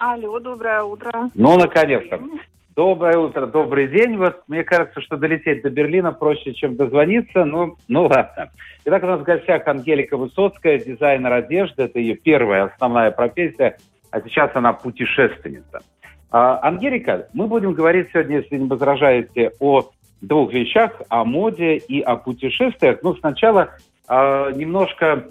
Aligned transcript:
Алло, 0.00 0.40
доброе 0.40 0.82
утро. 0.82 1.28
Ну, 1.34 1.58
наконец-то. 1.58 2.18
Доброе 2.74 3.18
утро, 3.18 3.44
добрый 3.44 3.86
день. 3.86 4.16
Вот 4.16 4.44
мне 4.48 4.64
кажется, 4.64 5.02
что 5.02 5.18
долететь 5.18 5.60
до 5.60 5.68
Берлина 5.68 6.10
проще, 6.10 6.54
чем 6.54 6.74
дозвониться. 6.74 7.44
Ну, 7.44 7.76
ну 7.86 8.04
ладно. 8.06 8.50
Итак, 8.86 9.02
у 9.02 9.06
нас 9.06 9.20
в 9.20 9.24
гостях 9.24 9.68
Ангелика 9.68 10.16
Высоцкая, 10.16 10.78
дизайнер 10.78 11.30
одежды. 11.30 11.82
Это 11.82 11.98
ее 11.98 12.14
первая 12.14 12.64
основная 12.64 13.10
профессия, 13.10 13.76
а 14.10 14.22
сейчас 14.22 14.50
она 14.54 14.72
путешественница. 14.72 15.80
А, 16.30 16.66
Ангелика, 16.66 17.28
мы 17.34 17.46
будем 17.46 17.74
говорить 17.74 18.08
сегодня, 18.10 18.38
если 18.38 18.56
не 18.56 18.66
возражаете, 18.66 19.52
о 19.60 19.90
двух 20.22 20.50
вещах, 20.54 20.92
о 21.10 21.26
моде 21.26 21.76
и 21.76 22.00
о 22.00 22.16
путешествиях. 22.16 23.00
Ну, 23.02 23.14
сначала 23.16 23.74
э, 24.08 24.52
немножко 24.54 25.26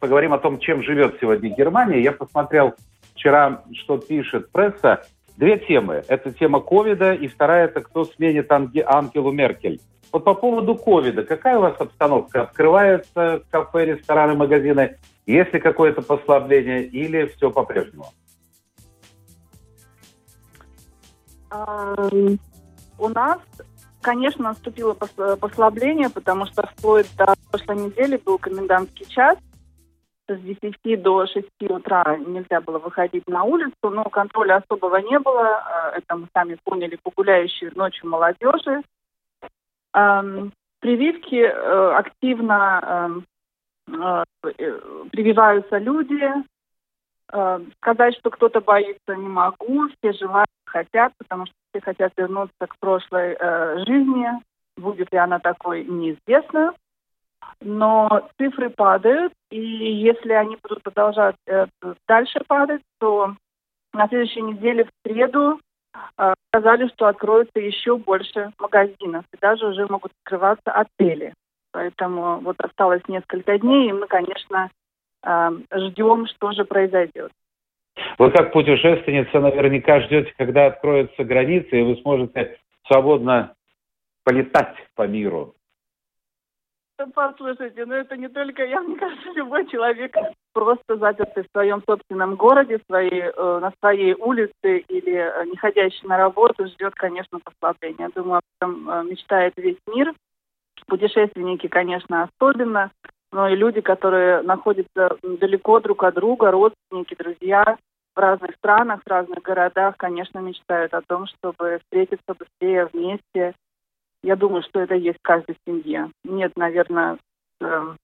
поговорим 0.00 0.32
о 0.32 0.38
том, 0.38 0.58
чем 0.60 0.82
живет 0.82 1.18
сегодня 1.20 1.50
Германия. 1.50 2.02
Я 2.02 2.12
посмотрел 2.12 2.74
вчера, 3.14 3.62
что 3.72 3.98
пишет 3.98 4.50
пресса. 4.50 5.02
Две 5.36 5.58
темы. 5.58 6.04
Это 6.06 6.32
тема 6.32 6.60
ковида, 6.60 7.12
и 7.14 7.26
вторая– 7.26 7.64
это 7.66 7.80
кто 7.80 8.04
сменит 8.04 8.52
Анге, 8.52 8.84
Ангелу 8.86 9.32
Меркель. 9.32 9.80
Вот 10.12 10.22
по 10.22 10.34
поводу 10.34 10.76
ковида, 10.76 11.24
какая 11.24 11.58
у 11.58 11.62
вас 11.62 11.74
обстановка? 11.80 12.42
Открываются 12.42 13.42
кафе, 13.50 13.86
рестораны, 13.86 14.34
магазины? 14.34 14.96
Есть 15.26 15.52
ли 15.52 15.58
какое-то 15.58 16.02
послабление 16.02 16.84
или 16.84 17.26
все 17.26 17.50
по-прежнему? 17.50 18.06
У 21.50 23.08
нас, 23.08 23.40
конечно, 24.02 24.44
наступило 24.44 24.94
послабление, 24.94 26.10
потому 26.10 26.46
что 26.46 26.62
вплоть 26.66 27.08
до 27.16 27.34
прошлой 27.50 27.86
недели 27.86 28.16
был 28.24 28.38
комендантский 28.38 29.06
час. 29.06 29.36
С 30.26 30.38
10 30.38 31.02
до 31.02 31.26
6 31.26 31.46
утра 31.68 32.16
нельзя 32.16 32.60
было 32.60 32.78
выходить 32.78 33.28
на 33.28 33.44
улицу, 33.44 33.74
но 33.82 34.04
контроля 34.04 34.56
особого 34.56 34.96
не 34.96 35.18
было. 35.18 35.92
Э, 35.94 35.98
это 35.98 36.16
мы 36.16 36.28
сами 36.34 36.56
поняли 36.64 36.98
по 37.02 37.10
гуляющей 37.14 37.70
ночью 37.74 38.08
молодежи. 38.08 38.82
Прививки 40.80 41.36
э, 41.36 41.94
активно 41.94 43.22
э, 43.86 44.24
прививаются 45.12 45.78
люди. 45.78 46.30
Сказать, 47.78 48.16
что 48.18 48.30
кто-то 48.30 48.60
боится, 48.60 49.16
не 49.16 49.28
могу. 49.28 49.88
Все 49.88 50.12
желают 50.12 50.48
хотят, 50.74 51.12
потому 51.18 51.46
что 51.46 51.54
все 51.70 51.80
хотят 51.80 52.12
вернуться 52.16 52.66
к 52.66 52.76
прошлой 52.78 53.36
э, 53.38 53.78
жизни. 53.86 54.28
Будет 54.76 55.12
ли 55.12 55.18
она 55.18 55.38
такой, 55.38 55.84
неизвестно. 55.84 56.74
Но 57.60 58.28
цифры 58.38 58.70
падают, 58.70 59.32
и 59.50 59.58
если 59.58 60.32
они 60.32 60.58
будут 60.62 60.82
продолжать 60.82 61.36
э, 61.46 61.66
дальше 62.06 62.40
падать, 62.46 62.82
то 62.98 63.34
на 63.92 64.08
следующей 64.08 64.42
неделе 64.42 64.84
в 64.84 65.08
среду 65.08 65.60
э, 66.18 66.34
сказали, 66.48 66.88
что 66.88 67.06
откроется 67.06 67.60
еще 67.60 67.96
больше 67.96 68.52
магазинов, 68.58 69.24
и 69.32 69.36
даже 69.40 69.66
уже 69.66 69.86
могут 69.88 70.12
открываться 70.22 70.72
отели. 70.72 71.32
Поэтому 71.72 72.40
вот 72.40 72.56
осталось 72.60 73.02
несколько 73.08 73.58
дней, 73.58 73.88
и 73.88 73.92
мы, 73.92 74.06
конечно, 74.06 74.70
э, 75.24 75.50
ждем, 75.74 76.26
что 76.26 76.52
же 76.52 76.64
произойдет. 76.64 77.32
Вы 78.18 78.30
как 78.30 78.52
путешественница 78.52 79.40
наверняка 79.40 80.00
ждете, 80.00 80.32
когда 80.36 80.66
откроются 80.66 81.24
границы, 81.24 81.80
и 81.80 81.82
вы 81.82 81.96
сможете 82.02 82.58
свободно 82.86 83.54
полетать 84.24 84.74
по 84.94 85.06
миру. 85.06 85.54
Послушайте, 87.14 87.84
ну 87.86 87.94
это 87.94 88.16
не 88.16 88.28
только 88.28 88.64
я, 88.64 88.80
мне 88.82 88.96
кажется, 88.96 89.30
любой 89.34 89.66
человек 89.66 90.16
просто 90.52 90.96
запертый 90.96 91.42
в 91.42 91.50
своем 91.52 91.82
собственном 91.86 92.36
городе, 92.36 92.80
своей, 92.86 93.22
э, 93.22 93.58
на 93.60 93.72
своей 93.80 94.14
улице 94.14 94.78
или 94.88 95.14
э, 95.14 95.44
не 95.46 95.56
ходящий 95.56 96.06
на 96.06 96.16
работу, 96.16 96.66
ждет, 96.66 96.94
конечно, 96.94 97.40
послабления. 97.40 98.10
Думаю, 98.14 98.38
об 98.38 98.42
этом 98.60 98.90
э, 98.90 99.04
мечтает 99.04 99.54
весь 99.56 99.78
мир. 99.86 100.14
Путешественники, 100.86 101.66
конечно, 101.66 102.24
особенно 102.24 102.90
но 103.34 103.48
и 103.48 103.56
люди, 103.56 103.80
которые 103.80 104.42
находятся 104.42 105.18
далеко 105.22 105.80
друг 105.80 106.04
от 106.04 106.14
друга, 106.14 106.52
родственники, 106.52 107.16
друзья 107.18 107.76
в 108.14 108.18
разных 108.20 108.54
странах, 108.54 109.00
в 109.04 109.10
разных 109.10 109.42
городах, 109.42 109.96
конечно, 109.96 110.38
мечтают 110.38 110.94
о 110.94 111.02
том, 111.02 111.26
чтобы 111.26 111.80
встретиться 111.82 112.34
быстрее 112.38 112.86
вместе. 112.92 113.54
Я 114.24 114.36
думаю, 114.36 114.62
что 114.62 114.80
это 114.80 114.94
есть 114.94 115.18
в 115.18 115.22
каждой 115.22 115.54
семье. 115.66 116.10
Нет, 116.24 116.52
наверное, 116.56 117.18
э, 117.60 117.94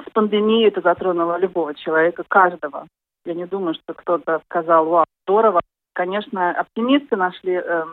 с 0.00 0.10
пандемией 0.10 0.68
это 0.68 0.80
затронуло 0.80 1.36
любого 1.36 1.74
человека, 1.74 2.24
каждого. 2.26 2.86
Я 3.26 3.34
не 3.34 3.44
думаю, 3.44 3.74
что 3.74 3.92
кто-то 3.92 4.40
сказал, 4.46 4.86
вау, 4.86 5.04
здорово. 5.26 5.60
Конечно, 5.92 6.50
оптимисты 6.52 7.16
нашли 7.16 7.60
э, 7.62 7.84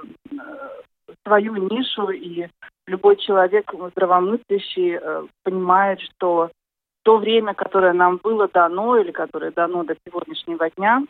свою 1.26 1.58
нишу, 1.58 2.10
и 2.10 2.48
любой 2.88 3.18
человек 3.18 3.74
здравомыслящий 3.74 4.98
э, 5.02 5.28
понимает, 5.44 6.00
что 6.00 6.52
то 7.04 7.18
время, 7.18 7.54
которое 7.54 7.92
нам 7.92 8.16
было 8.16 8.48
дано 8.48 8.96
или 8.96 9.12
которое 9.12 9.52
дано 9.52 9.84
до 9.84 9.98
сегодняшнего 10.08 10.70
дня, 10.70 11.04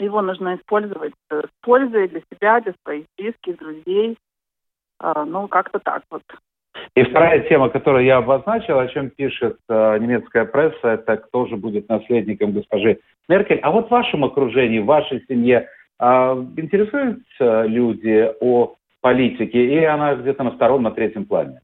его 0.00 0.20
нужно 0.20 0.56
использовать 0.56 1.14
с 1.30 1.48
пользой 1.60 2.08
для 2.08 2.22
себя, 2.32 2.60
для 2.60 2.74
своих 2.82 3.06
близких, 3.16 3.56
друзей. 3.58 4.18
А, 5.02 5.24
ну, 5.24 5.48
как-то 5.48 5.80
так 5.80 6.02
вот. 6.10 6.22
И 6.94 7.02
вторая 7.02 7.40
тема, 7.48 7.68
которую 7.68 8.04
я 8.04 8.18
обозначил, 8.18 8.78
о 8.78 8.86
чем 8.88 9.10
пишет 9.10 9.58
э, 9.68 9.98
немецкая 9.98 10.44
пресса, 10.44 10.88
это 10.88 11.16
кто 11.16 11.46
же 11.46 11.56
будет 11.56 11.88
наследником 11.88 12.52
госпожи 12.52 13.00
Меркель. 13.28 13.58
А 13.62 13.70
вот 13.70 13.88
в 13.88 13.90
вашем 13.90 14.24
окружении, 14.24 14.78
в 14.78 14.86
вашей 14.86 15.24
семье 15.26 15.68
э, 15.98 16.04
интересуются 16.56 17.62
люди 17.64 18.32
о 18.40 18.74
политике, 19.00 19.64
или 19.64 19.84
она 19.84 20.14
где-то 20.14 20.44
на 20.44 20.52
втором, 20.52 20.82
на 20.82 20.92
третьем 20.92 21.26
плане? 21.26 21.60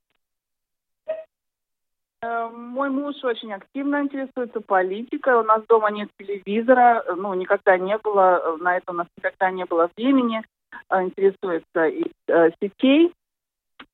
Э, 2.23 2.49
мой 2.49 2.91
муж 2.91 3.15
очень 3.23 3.53
активно 3.53 4.03
интересуется 4.03 4.61
политикой. 4.61 5.35
У 5.35 5.45
нас 5.45 5.63
дома 5.69 5.91
нет 5.91 6.09
телевизора, 6.19 7.05
ну, 7.17 7.33
никогда 7.35 7.79
не 7.79 7.97
было, 7.99 8.57
на 8.61 8.77
это 8.77 8.93
у 8.93 8.95
нас 8.95 9.07
никогда 9.17 9.51
не 9.51 9.65
было 9.65 9.89
времени. 9.97 10.43
Э, 10.91 11.03
интересуется 11.03 11.87
из 11.87 12.13
э, 12.29 12.51
сетей. 12.61 13.13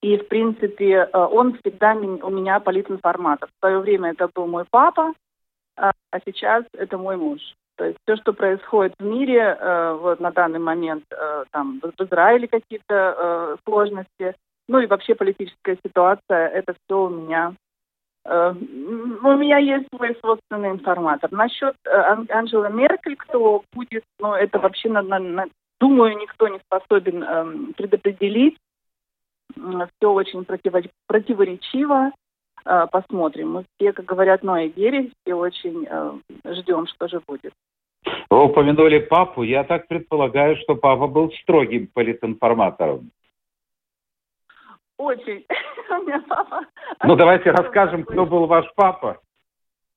И, 0.04 0.18
в 0.18 0.28
принципе, 0.28 1.04
он 1.12 1.56
всегда 1.58 1.94
у 1.94 2.30
меня 2.30 2.60
политинформатор. 2.60 3.48
В 3.48 3.58
свое 3.60 3.78
время 3.78 4.10
это 4.10 4.28
был 4.34 4.46
мой 4.46 4.64
папа, 4.70 5.14
а 5.76 5.92
сейчас 6.26 6.64
это 6.76 6.98
мой 6.98 7.16
муж. 7.16 7.40
То 7.76 7.86
есть 7.86 7.98
все, 8.04 8.16
что 8.16 8.32
происходит 8.32 8.94
в 8.98 9.04
мире 9.04 9.58
вот 10.00 10.20
на 10.20 10.30
данный 10.30 10.58
момент, 10.58 11.04
там 11.50 11.80
в 11.80 12.02
Израиле 12.02 12.48
какие-то 12.48 13.56
сложности, 13.66 14.34
ну 14.68 14.80
и 14.80 14.86
вообще 14.86 15.14
политическая 15.14 15.78
ситуация, 15.82 16.48
это 16.48 16.74
все 16.74 17.00
у 17.00 17.08
меня 17.08 17.54
Э, 18.26 18.52
у 18.52 19.36
меня 19.36 19.58
есть 19.58 19.86
свой 19.94 20.16
собственный 20.22 20.70
информатор. 20.70 21.30
Насчет 21.30 21.74
э, 21.84 22.16
Анжелы 22.30 22.70
Меркель, 22.70 23.16
кто 23.16 23.62
будет, 23.72 24.04
ну, 24.18 24.34
это 24.34 24.58
вообще, 24.58 24.88
на, 24.88 25.02
на, 25.02 25.46
думаю, 25.80 26.16
никто 26.16 26.48
не 26.48 26.58
способен 26.60 27.22
э, 27.22 27.72
предопределить. 27.76 28.56
Все 29.52 30.12
очень 30.12 30.44
противо, 30.44 30.82
противоречиво. 31.06 32.12
Э, 32.64 32.86
посмотрим. 32.90 33.52
Мы 33.52 33.64
все, 33.76 33.92
как 33.92 34.04
говорят, 34.06 34.42
но 34.42 34.58
и 34.58 34.68
верим, 34.68 35.12
все 35.22 35.34
очень 35.34 35.86
э, 35.88 36.12
ждем, 36.54 36.86
что 36.86 37.08
же 37.08 37.20
будет. 37.26 37.52
Вы 38.30 38.44
упомянули 38.44 38.98
папу. 38.98 39.42
Я 39.42 39.64
так 39.64 39.86
предполагаю, 39.86 40.56
что 40.56 40.74
папа 40.74 41.06
был 41.06 41.30
строгим 41.42 41.88
политинформатором. 41.88 43.10
Очень. 44.96 45.44
У 45.90 46.02
меня 46.02 46.22
папа... 46.28 46.66
Ну, 47.02 47.16
давайте 47.16 47.50
расскажем, 47.50 48.04
кто 48.04 48.24
был 48.26 48.46
ваш 48.46 48.66
папа. 48.74 49.20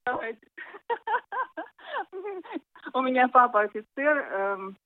Давайте. 0.05 0.39
У 2.93 3.01
меня 3.01 3.27
папа 3.27 3.61
офицер, 3.61 4.17
эм, 4.17 4.77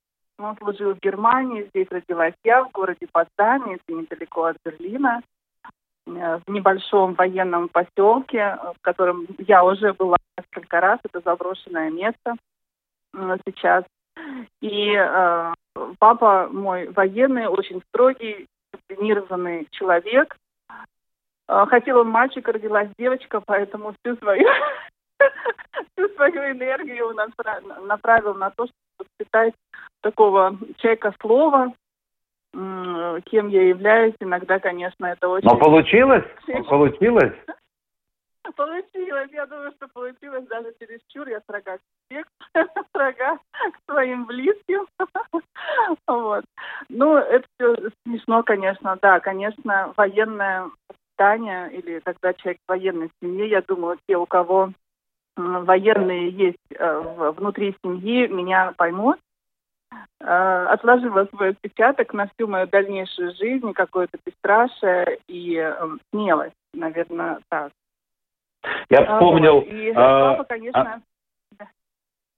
он 0.44 0.58
служил 0.58 0.94
в 0.94 1.00
Германии, 1.00 1.68
здесь 1.70 1.88
родилась 1.90 2.34
я, 2.44 2.64
в 2.64 2.72
городе 2.72 3.08
Потсдаме, 3.12 3.76
это 3.76 3.94
недалеко 3.94 4.46
от 4.46 4.58
Берлина, 4.66 5.22
э, 6.08 6.40
в 6.46 6.52
небольшом 6.52 7.14
военном 7.14 7.70
поселке, 7.70 8.58
в 8.76 8.82
котором 8.82 9.28
я 9.40 9.64
уже 9.64 9.94
была 9.94 10.18
несколько 10.38 10.80
раз, 10.80 11.00
это 11.04 11.22
заброшенное 11.22 11.90
место 11.90 12.36
сейчас. 13.46 13.84
И 14.62 14.94
э, 14.94 15.54
папа 16.00 16.50
мой 16.52 16.90
военный, 16.90 17.48
очень 17.48 17.82
строгий, 17.90 18.48
дисциплинированный 18.74 19.68
человек. 19.72 20.36
А, 21.48 21.66
хотел 21.66 22.00
он 22.00 22.10
мальчика, 22.10 22.52
родилась 22.52 22.90
девочка, 22.98 23.42
поэтому 23.46 23.94
всю 23.94 24.16
свою 24.18 24.48
всю 25.94 26.10
свою 26.16 26.52
энергию 26.52 27.14
направил 27.86 28.36
на 28.36 28.50
то, 28.52 28.66
чтобы 28.66 28.82
воспитать 29.00 29.54
такого 30.02 30.58
человека 30.78 31.14
слова, 31.22 31.74
кем 32.54 33.48
я 33.48 33.68
являюсь. 33.70 34.16
Иногда, 34.20 34.60
конечно, 34.60 35.06
это 35.06 35.30
очень... 35.30 35.48
Но 35.48 35.58
получилось? 35.58 36.26
Получилось? 36.68 37.34
Получилось. 38.56 39.30
Я 39.32 39.46
думаю, 39.46 39.72
что 39.72 39.88
получилось 39.88 40.46
даже 40.48 40.74
чересчур. 40.80 41.28
Я 41.28 41.40
строга 41.42 41.78
к 41.78 41.82
всех, 42.10 42.26
строга 42.90 43.38
к 43.38 43.92
своим 43.92 44.26
близким. 44.26 44.88
Ну, 46.90 47.16
это 47.16 47.46
все 47.56 47.90
смешно, 48.06 48.44
конечно, 48.44 48.98
да, 49.02 49.20
конечно, 49.20 49.94
военное 49.96 50.70
воспитание 50.90 51.72
или 51.72 52.00
когда 52.00 52.34
человек 52.34 52.60
в 52.66 52.70
военной 52.70 53.10
семье, 53.22 53.50
я 53.50 53.62
думаю, 53.62 53.98
те, 54.08 54.18
у 54.18 54.26
кого 54.26 54.72
военные 55.66 56.30
есть 56.30 56.58
э, 56.78 57.32
внутри 57.38 57.76
семьи, 57.84 58.28
меня 58.28 58.74
поймут. 58.78 59.18
Э, 60.20 60.66
отложила 60.70 61.26
свой 61.26 61.50
отпечаток 61.50 62.14
на 62.14 62.28
всю 62.28 62.48
мою 62.48 62.68
дальнейшую 62.68 63.34
жизнь, 63.36 63.74
какое-то 63.74 64.18
бесстрашие 64.26 65.20
и 65.28 65.56
э, 65.58 65.74
смелость, 66.12 66.56
наверное, 66.74 67.40
так. 67.50 67.72
Я 68.90 69.04
вспомнил... 69.04 69.60
И 69.62 69.92
папа, 69.94 70.44
конечно... 70.44 71.02
А... 71.60 71.66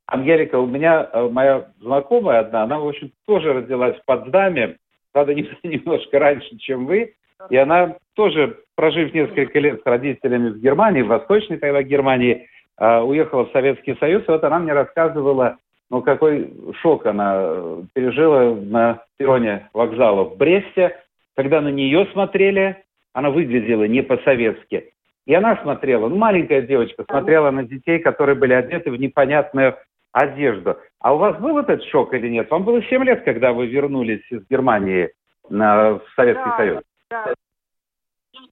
Ангелика, 0.06 0.60
у 0.60 0.68
меня 0.68 1.10
моя 1.32 1.72
знакомая 1.80 2.42
одна, 2.42 2.64
она, 2.64 2.80
в 2.80 2.88
общем, 2.88 3.12
тоже 3.26 3.54
родилась 3.54 3.98
в 3.98 4.06
Потсдаме, 4.06 4.78
правда, 5.12 5.34
немножко 5.64 6.20
раньше, 6.20 6.58
чем 6.58 6.86
вы, 6.86 7.16
и 7.50 7.58
она 7.58 7.98
тоже, 8.16 8.60
прожив 8.76 9.14
несколько 9.14 9.60
лет 9.60 9.82
с 9.82 9.86
родителями 9.86 10.50
в 10.50 10.60
Германии, 10.60 11.02
в 11.02 11.08
Восточной 11.08 11.58
тогда 11.58 11.84
Германии, 11.84 12.48
уехала 12.80 13.46
в 13.46 13.52
Советский 13.52 13.96
Союз, 14.00 14.24
и 14.28 14.31
вот 14.31 14.44
она 14.44 14.60
мне 14.60 14.74
рассказывала 14.74 15.58
ну, 15.94 16.02
какой 16.02 16.52
шок 16.81 17.06
она 17.06 17.36
э, 17.38 17.84
пережила 17.94 18.56
на 18.56 19.04
перроне 19.18 19.70
вокзала 19.74 20.24
в 20.24 20.38
Бресте, 20.38 20.98
когда 21.36 21.62
на 21.62 21.68
нее 21.68 22.08
смотрели, 22.14 22.84
она 23.14 23.30
выглядела 23.30 23.84
не 23.84 24.02
по-советски. 24.02 24.92
И 25.28 25.34
она 25.36 25.56
смотрела, 25.62 26.10
ну, 26.10 26.16
маленькая 26.16 26.64
девочка, 26.64 27.06
смотрела 27.08 27.52
на 27.52 27.64
детей, 27.64 28.00
которые 28.00 28.36
были 28.36 28.54
одеты 28.54 28.90
в 28.90 28.98
непонятную 28.98 29.78
одежду. 30.12 30.78
А 31.00 31.14
у 31.14 31.19
вас 31.19 31.38
был 31.40 31.60
этот 31.60 31.84
шок 31.84 32.14
или 32.16 32.28
нет? 32.28 32.50
Вам 32.50 32.64
было 32.64 32.81
7 32.81 33.04
лет, 33.04 33.24
когда 33.24 33.54
вы 33.54 33.68
вернулись 33.68 34.24
из 34.31 34.42
Германии 34.50 35.12
на, 35.48 36.00
в 36.00 36.02
Советский 36.16 36.50
да, 36.50 36.58
Союз. 36.58 36.81
Да. 37.12 37.34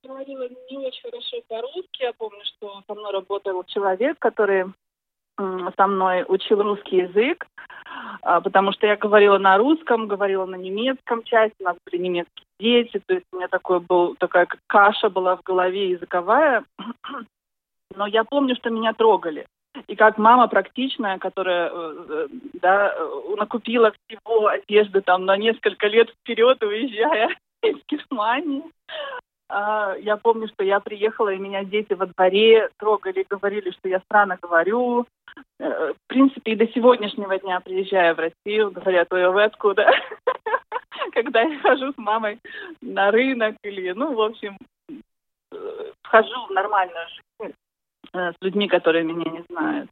Говорила 0.03 0.47
не 0.69 0.77
очень 0.77 1.01
хорошо 1.03 1.37
по-русски. 1.47 2.01
Я 2.01 2.13
помню, 2.13 2.43
что 2.43 2.81
со 2.87 2.95
мной 2.95 3.11
работал 3.11 3.63
человек, 3.65 4.17
который 4.19 4.65
со 5.37 5.87
мной 5.87 6.25
учил 6.27 6.61
русский 6.61 6.97
язык, 6.97 7.47
а, 8.21 8.41
потому 8.41 8.71
что 8.73 8.87
я 8.87 8.95
говорила 8.95 9.37
на 9.37 9.57
русском, 9.57 10.07
говорила 10.07 10.45
на 10.45 10.55
немецком 10.55 11.23
части, 11.23 11.55
у 11.59 11.63
нас 11.63 11.77
были 11.85 12.01
немецкие 12.01 12.45
дети, 12.59 13.01
то 13.05 13.15
есть 13.15 13.25
у 13.31 13.37
меня 13.37 13.47
такой 13.47 13.79
был, 13.79 14.15
такая 14.15 14.47
каша 14.67 15.09
была 15.09 15.35
в 15.35 15.41
голове 15.41 15.91
языковая. 15.91 16.63
Но 17.95 18.07
я 18.07 18.23
помню, 18.23 18.55
что 18.55 18.69
меня 18.69 18.93
трогали. 18.93 19.45
И 19.87 19.95
как 19.95 20.17
мама 20.17 20.47
практичная, 20.47 21.17
которая 21.17 21.69
э, 21.71 22.05
э, 22.09 22.27
да, 22.61 22.95
накупила 23.37 23.93
всего 24.05 24.47
одежды 24.47 25.01
там 25.01 25.25
на 25.25 25.37
несколько 25.37 25.87
лет 25.87 26.09
вперед, 26.09 26.61
уезжая 26.61 27.35
из 27.63 27.77
Германии, 27.87 28.63
я 29.99 30.17
помню, 30.17 30.47
что 30.47 30.63
я 30.63 30.79
приехала, 30.79 31.29
и 31.29 31.37
меня 31.37 31.63
дети 31.63 31.93
во 31.93 32.05
дворе 32.05 32.69
трогали, 32.77 33.25
говорили, 33.29 33.71
что 33.71 33.89
я 33.89 33.99
странно 33.99 34.37
говорю. 34.41 35.05
Э, 35.59 35.93
в 35.93 36.07
принципе, 36.07 36.53
и 36.53 36.55
до 36.55 36.67
сегодняшнего 36.67 37.37
дня, 37.37 37.59
приезжая 37.59 38.13
в 38.13 38.19
Россию, 38.19 38.71
говорят, 38.71 39.11
ой, 39.11 39.29
вы 39.31 39.43
откуда? 39.43 39.91
Когда 41.13 41.41
я 41.41 41.59
хожу 41.59 41.91
с 41.93 41.97
мамой 41.97 42.39
на 42.81 43.11
рынок 43.11 43.55
или, 43.63 43.91
ну, 43.91 44.13
в 44.13 44.21
общем, 44.21 44.57
э, 44.89 45.91
вхожу 46.03 46.45
в 46.47 46.51
нормальную 46.51 47.05
жизнь 47.39 47.53
э, 48.13 48.31
с 48.31 48.35
людьми, 48.41 48.67
которые 48.67 49.03
меня 49.03 49.31
не 49.31 49.43
знают. 49.49 49.89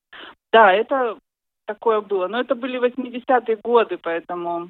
Да, 0.52 0.74
это 0.74 1.18
такое 1.66 2.02
было. 2.02 2.28
Но 2.28 2.40
это 2.40 2.56
были 2.56 2.80
80-е 2.80 3.58
годы, 3.58 3.98
поэтому, 4.02 4.70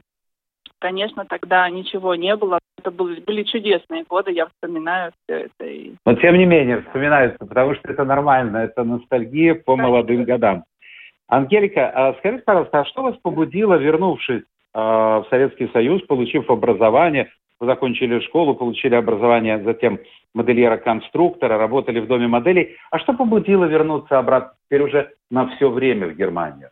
конечно, 0.79 1.25
тогда 1.25 1.69
ничего 1.69 2.15
не 2.15 2.35
было. 2.35 2.59
Это 2.79 2.91
были, 2.91 3.19
были 3.19 3.43
чудесные 3.43 4.03
годы, 4.07 4.31
я 4.31 4.47
вспоминаю 4.47 5.11
все 5.23 5.41
это. 5.41 5.65
И... 5.65 5.93
Но 6.05 6.15
тем 6.15 6.37
не 6.37 6.45
менее 6.45 6.81
вспоминаются, 6.81 7.45
потому 7.45 7.75
что 7.75 7.91
это 7.91 8.05
нормально, 8.05 8.57
это 8.57 8.83
ностальгия 8.83 9.55
по 9.55 9.75
Конечно. 9.75 9.89
молодым 9.89 10.23
годам. 10.23 10.63
Ангелика, 11.27 11.89
а 11.89 12.13
скажите, 12.19 12.43
пожалуйста, 12.43 12.79
а 12.79 12.85
что 12.85 13.03
вас 13.03 13.15
побудило, 13.21 13.75
вернувшись 13.75 14.41
э, 14.41 14.79
в 14.79 15.25
Советский 15.29 15.67
Союз, 15.73 16.01
получив 16.03 16.49
образование, 16.49 17.29
вы 17.59 17.67
закончили 17.67 18.19
школу, 18.21 18.55
получили 18.55 18.95
образование, 18.95 19.61
затем 19.61 19.99
модельера-конструктора, 20.33 21.57
работали 21.57 21.99
в 21.99 22.07
доме 22.07 22.27
моделей. 22.27 22.77
А 22.89 22.99
что 22.99 23.13
побудило 23.13 23.65
вернуться 23.65 24.17
обратно 24.17 24.53
теперь 24.65 24.83
уже 24.83 25.11
на 25.29 25.47
все 25.49 25.69
время 25.69 26.07
в 26.07 26.15
Германию? 26.15 26.69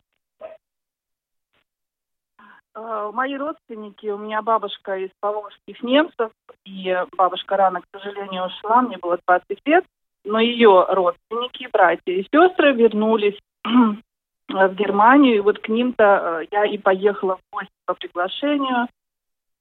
Э, 2.77 3.09
мои 3.11 3.35
родственники, 3.35 4.05
у 4.07 4.19
меня 4.19 4.43
бабушка 4.43 4.97
из 4.97 5.09
поволжских 5.19 5.81
немцев, 5.81 6.31
и 6.63 6.95
бабушка 7.17 7.57
рано, 7.57 7.81
к 7.81 7.85
сожалению, 7.91 8.45
ушла, 8.45 8.81
мне 8.81 8.97
было 8.97 9.17
20 9.25 9.59
лет, 9.65 9.83
но 10.23 10.39
ее 10.39 10.85
родственники, 10.87 11.67
братья 11.73 12.13
и 12.13 12.27
сестры 12.31 12.73
вернулись 12.73 13.39
в 13.63 14.75
Германию, 14.75 15.37
и 15.37 15.39
вот 15.39 15.57
к 15.57 15.69
ним-то 15.69 16.03
э, 16.43 16.47
я 16.51 16.65
и 16.65 16.77
поехала 16.77 17.37
в 17.37 17.41
гости 17.51 17.73
по 17.87 17.95
приглашению. 17.95 18.87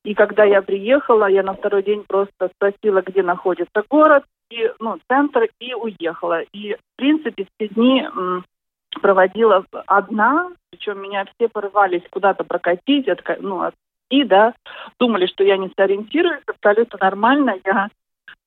И 0.04 0.14
когда 0.14 0.44
я 0.44 0.60
приехала, 0.60 1.26
я 1.26 1.42
на 1.42 1.54
второй 1.54 1.82
день 1.82 2.04
просто 2.06 2.50
спросила, 2.54 3.00
где 3.00 3.22
находится 3.22 3.82
город, 3.88 4.24
и, 4.50 4.70
ну, 4.78 4.98
центр, 5.08 5.48
и 5.58 5.74
уехала. 5.74 6.42
И, 6.52 6.74
в 6.74 6.96
принципе, 6.96 7.46
все 7.56 7.68
дни 7.68 8.06
проводила 9.00 9.64
одна, 9.86 10.50
причем 10.70 11.02
меня 11.02 11.24
все 11.24 11.48
порывались 11.48 12.02
куда-то 12.10 12.44
прокатить, 12.44 13.08
от, 13.08 13.22
ну, 13.40 13.70
и 14.10 14.24
да, 14.24 14.54
думали, 14.98 15.26
что 15.26 15.42
я 15.44 15.56
не 15.56 15.70
сориентируюсь, 15.76 16.42
абсолютно 16.46 16.98
нормально, 17.00 17.56
я 17.64 17.88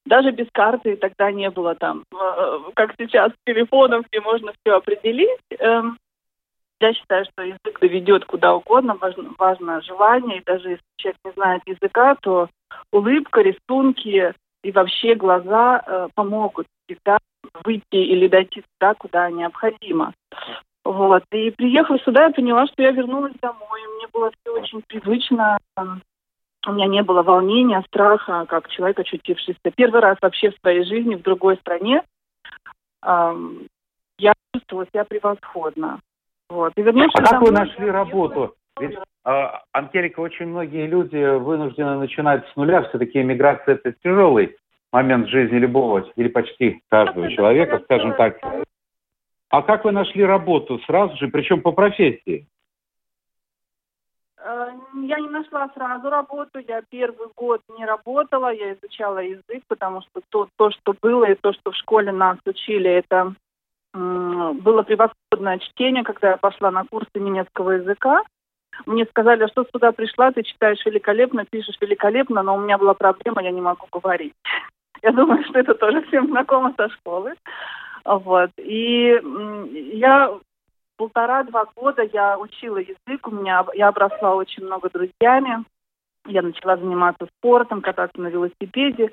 даже 0.05 0.31
без 0.31 0.47
карты 0.51 0.95
тогда 0.95 1.31
не 1.31 1.49
было 1.49 1.75
там, 1.75 2.03
э, 2.11 2.59
как 2.75 2.95
сейчас, 2.97 3.31
телефонов, 3.45 4.05
где 4.07 4.21
можно 4.21 4.53
все 4.53 4.75
определить. 4.75 5.39
Эм, 5.59 5.97
я 6.81 6.93
считаю, 6.93 7.25
что 7.25 7.43
язык 7.43 7.79
доведет 7.79 8.25
куда 8.25 8.55
угодно, 8.55 8.95
важно, 8.95 9.31
важно 9.37 9.81
желание, 9.81 10.39
и 10.39 10.43
даже 10.43 10.69
если 10.69 10.83
человек 10.97 11.19
не 11.25 11.31
знает 11.31 11.61
языка, 11.65 12.15
то 12.21 12.49
улыбка, 12.91 13.41
рисунки 13.41 14.33
и 14.63 14.71
вообще 14.71 15.15
глаза 15.15 15.83
э, 15.85 16.07
помогут 16.15 16.67
всегда 16.85 17.19
выйти 17.63 17.95
или 17.95 18.27
дойти 18.27 18.63
туда, 18.77 18.93
куда 18.93 19.29
необходимо. 19.29 20.13
Вот. 20.83 21.23
И 21.31 21.51
приехав 21.51 22.01
сюда, 22.01 22.25
я 22.25 22.29
поняла, 22.31 22.67
что 22.67 22.81
я 22.81 22.91
вернулась 22.91 23.33
домой. 23.41 23.81
Мне 23.95 24.07
было 24.11 24.31
все 24.31 24.53
очень 24.53 24.81
привычно. 24.87 25.57
У 26.67 26.71
меня 26.73 26.87
не 26.87 27.03
было 27.03 27.23
волнения, 27.23 27.81
страха, 27.87 28.45
как 28.47 28.69
человек, 28.69 28.99
очутившийся 28.99 29.59
первый 29.75 30.01
раз 30.01 30.17
вообще 30.21 30.51
в 30.51 30.57
своей 30.59 30.83
жизни 30.83 31.15
в 31.15 31.21
другой 31.21 31.57
стране. 31.57 32.03
Я 33.03 34.33
чувствовала 34.53 34.85
себя 34.87 35.05
превосходно. 35.05 35.99
Вот. 36.49 36.73
И 36.75 36.81
вернувшись 36.81 37.13
а 37.19 37.23
как 37.23 37.41
вы 37.41 37.51
нашли 37.51 37.89
работу? 37.89 38.55
Ведь, 38.79 38.97
Ангелика, 39.23 40.19
очень 40.21 40.47
многие 40.47 40.87
люди 40.87 41.37
вынуждены 41.37 41.97
начинать 41.97 42.47
с 42.49 42.55
нуля. 42.55 42.81
Все-таки 42.83 43.21
иммиграция– 43.21 43.75
это 43.83 43.93
тяжелый 44.03 44.57
момент 44.91 45.27
жизни 45.27 45.57
любого 45.57 46.05
или 46.15 46.27
почти 46.27 46.81
каждого 46.89 47.29
человека, 47.31 47.79
скажем 47.83 48.13
так. 48.15 48.39
А 49.49 49.61
как 49.61 49.85
вы 49.85 49.91
нашли 49.91 50.23
работу 50.23 50.79
сразу 50.85 51.15
же, 51.17 51.27
причем 51.27 51.61
по 51.61 51.71
профессии? 51.71 52.47
Э, 54.37 54.69
я 55.03 55.19
не 55.19 55.29
нашла 55.29 55.69
сразу 55.73 56.09
работу, 56.09 56.59
я 56.59 56.81
первый 56.89 57.29
год 57.35 57.61
не 57.77 57.85
работала, 57.85 58.53
я 58.53 58.73
изучала 58.73 59.19
язык, 59.19 59.63
потому 59.67 60.01
что 60.01 60.21
то, 60.29 60.47
то 60.55 60.71
что 60.71 60.95
было 61.01 61.25
и 61.25 61.35
то, 61.35 61.53
что 61.53 61.71
в 61.71 61.75
школе 61.75 62.11
нас 62.11 62.37
учили, 62.45 62.89
это 62.89 63.33
было 63.91 64.83
превосходное 64.83 65.57
чтение, 65.57 66.03
когда 66.03 66.29
я 66.31 66.37
пошла 66.37 66.69
на 66.69 66.85
курсы 66.85 67.09
немецкого 67.15 67.71
языка. 67.71 68.21
Мне 68.85 69.05
сказали, 69.05 69.47
что 69.47 69.65
сюда 69.65 69.91
пришла, 69.91 70.31
ты 70.31 70.43
читаешь 70.43 70.85
великолепно, 70.85 71.43
пишешь 71.45 71.77
великолепно, 71.81 72.43
но 72.43 72.55
у 72.55 72.59
меня 72.59 72.77
была 72.77 72.93
проблема, 72.93 73.41
я 73.41 73.51
не 73.51 73.61
могу 73.61 73.87
говорить. 73.91 74.33
Я 75.01 75.11
думаю, 75.11 75.43
что 75.45 75.59
это 75.59 75.73
тоже 75.75 76.01
всем 76.03 76.27
знакомо 76.27 76.73
со 76.77 76.89
школы. 76.89 77.35
Вот. 78.05 78.51
И 78.57 79.19
я 79.93 80.37
полтора-два 80.97 81.65
года 81.75 82.03
я 82.11 82.37
учила 82.37 82.77
язык, 82.77 83.27
у 83.27 83.31
меня 83.31 83.65
я 83.73 83.87
обросла 83.87 84.35
очень 84.35 84.63
много 84.63 84.89
друзьями. 84.89 85.63
Я 86.27 86.41
начала 86.41 86.77
заниматься 86.77 87.27
спортом, 87.37 87.81
кататься 87.81 88.19
на 88.19 88.27
велосипеде 88.27 89.11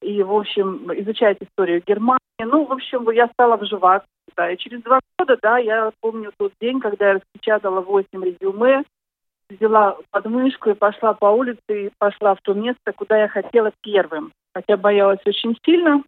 и, 0.00 0.22
в 0.22 0.32
общем, 0.32 0.92
изучать 1.00 1.38
историю 1.40 1.82
Германии. 1.86 2.18
Ну, 2.40 2.64
в 2.64 2.72
общем, 2.72 3.08
я 3.10 3.28
стала 3.28 3.56
вживаться. 3.56 4.08
Да. 4.36 4.50
И 4.50 4.56
через 4.56 4.82
два 4.82 5.00
года, 5.18 5.38
да, 5.40 5.58
я 5.58 5.92
помню 6.00 6.32
тот 6.36 6.52
день, 6.60 6.80
когда 6.80 7.08
я 7.08 7.14
распечатала 7.14 7.80
восемь 7.80 8.24
резюме, 8.24 8.84
взяла 9.56 9.96
подмышку 10.10 10.70
и 10.70 10.74
пошла 10.74 11.14
по 11.14 11.26
улице 11.26 11.86
и 11.86 11.90
пошла 11.98 12.34
в 12.34 12.40
то 12.42 12.54
место, 12.54 12.92
куда 12.92 13.18
я 13.18 13.28
хотела 13.28 13.72
первым 13.82 14.32
хотя 14.54 14.76
боялась 14.76 15.20
очень 15.26 15.56
сильно. 15.64 16.02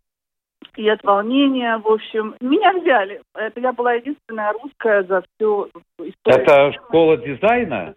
И 0.76 0.88
от 0.88 1.02
волнения, 1.04 1.76
в 1.78 1.86
общем, 1.86 2.34
меня 2.40 2.72
взяли. 2.72 3.22
Это 3.34 3.60
я 3.60 3.72
была 3.72 3.94
единственная 3.94 4.52
русская 4.52 5.04
за 5.04 5.22
всю 5.22 5.68
историю. 5.98 6.42
Это 6.42 6.72
школа 6.72 7.16
дизайна? 7.16 7.94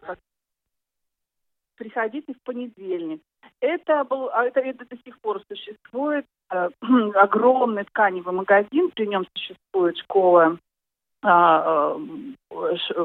приходите 1.77 2.33
в 2.33 2.41
понедельник. 2.43 3.21
Это, 3.61 4.03
был, 4.03 4.29
а 4.33 4.45
это, 4.45 4.61
это 4.61 4.83
до 4.87 4.97
сих 5.05 5.19
пор 5.19 5.41
существует. 5.47 6.25
Э, 6.51 6.69
огромный 7.13 7.83
тканевый 7.83 8.33
магазин, 8.33 8.89
при 8.95 9.05
нем 9.05 9.27
существует 9.35 9.95
школа 9.97 10.57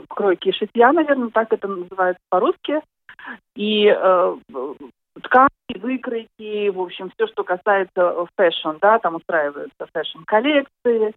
кройки 0.09 0.49
и 0.49 0.53
шитья, 0.53 0.93
наверное, 0.93 1.31
так 1.31 1.53
это 1.53 1.69
называется 1.69 2.23
по-русски. 2.29 2.81
И 3.55 3.87
э, 3.87 4.37
ткани, 5.23 5.49
выкройки, 5.79 6.69
в 6.69 6.81
общем, 6.81 7.11
все, 7.15 7.27
что 7.29 7.45
касается 7.45 8.27
fashion, 8.37 8.79
да, 8.81 8.99
там 8.99 9.17
устраиваются 9.17 9.87
fashion-коллекции 9.93 11.15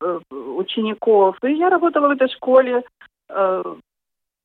э, 0.00 0.20
учеников. 0.30 1.36
И 1.42 1.52
я 1.52 1.70
работала 1.70 2.08
в 2.08 2.12
этой 2.12 2.28
школе, 2.28 2.82
э, 3.28 3.64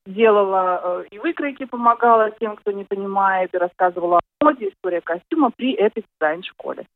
делала 0.06 0.80
э, 0.82 1.04
и 1.10 1.18
выкройки, 1.18 1.64
помогала 1.64 2.30
тем, 2.32 2.56
кто 2.56 2.72
не 2.72 2.84
понимает, 2.84 3.54
и 3.54 3.58
рассказывала 3.58 4.18
о 4.18 4.44
моде, 4.44 4.68
история 4.68 5.00
костюма 5.00 5.50
при 5.56 5.72
этой 5.72 6.04
дизайн-школе. 6.14 6.86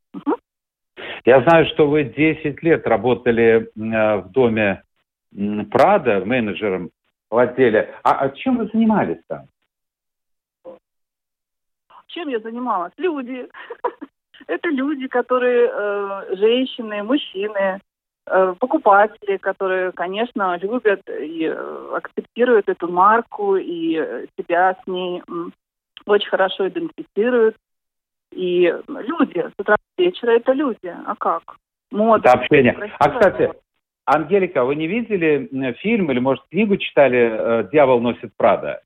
Я 1.25 1.43
знаю, 1.43 1.67
что 1.67 1.89
вы 1.89 2.05
10 2.05 2.63
лет 2.63 2.87
работали 2.87 3.69
э, 3.77 4.17
в 4.21 4.31
доме 4.31 4.83
Прада 5.71 6.25
менеджером 6.25 6.91
в 7.31 7.37
отделе. 7.37 7.95
А, 8.03 8.13
а 8.25 8.31
чем 8.31 8.59
вы 8.59 8.71
занимались 8.73 9.21
там? 9.29 9.47
Чем 12.07 12.29
я 12.29 12.41
занималась? 12.41 12.93
Люди. 12.97 13.49
Это 14.47 14.69
люди, 14.69 15.07
которые, 15.09 15.71
э, 15.71 16.37
женщины, 16.37 17.03
мужчины, 17.03 17.81
э, 18.27 18.55
покупатели, 18.59 19.37
которые, 19.37 19.93
конечно, 19.93 20.57
любят 20.57 21.03
и 21.09 21.45
э, 21.45 21.91
акцептируют 21.95 22.69
эту 22.69 22.89
марку 22.89 23.57
и 23.57 24.27
себя 24.39 24.75
с 24.83 24.87
ней 24.87 25.23
очень 26.07 26.29
хорошо 26.29 26.69
идентифицируют. 26.69 27.57
И 28.33 28.75
люди 28.89 29.39
с 29.39 29.53
утра 29.59 29.77
до 29.97 30.05
вечера 30.05 30.31
это 30.31 30.53
люди. 30.53 30.95
А 31.07 31.15
как? 31.17 31.43
Мода. 31.91 32.29
Это 32.29 32.39
общение. 32.39 32.93
А, 32.99 33.11
кстати, 33.11 33.53
Ангелика, 34.11 34.65
вы 34.65 34.75
не 34.75 34.87
видели 34.87 35.75
фильм 35.81 36.11
или, 36.11 36.19
может, 36.19 36.43
книгу 36.51 36.79
читали 36.79 37.69
«Дьявол 37.71 38.01
носит 38.01 38.35
Прада»? 38.39 38.81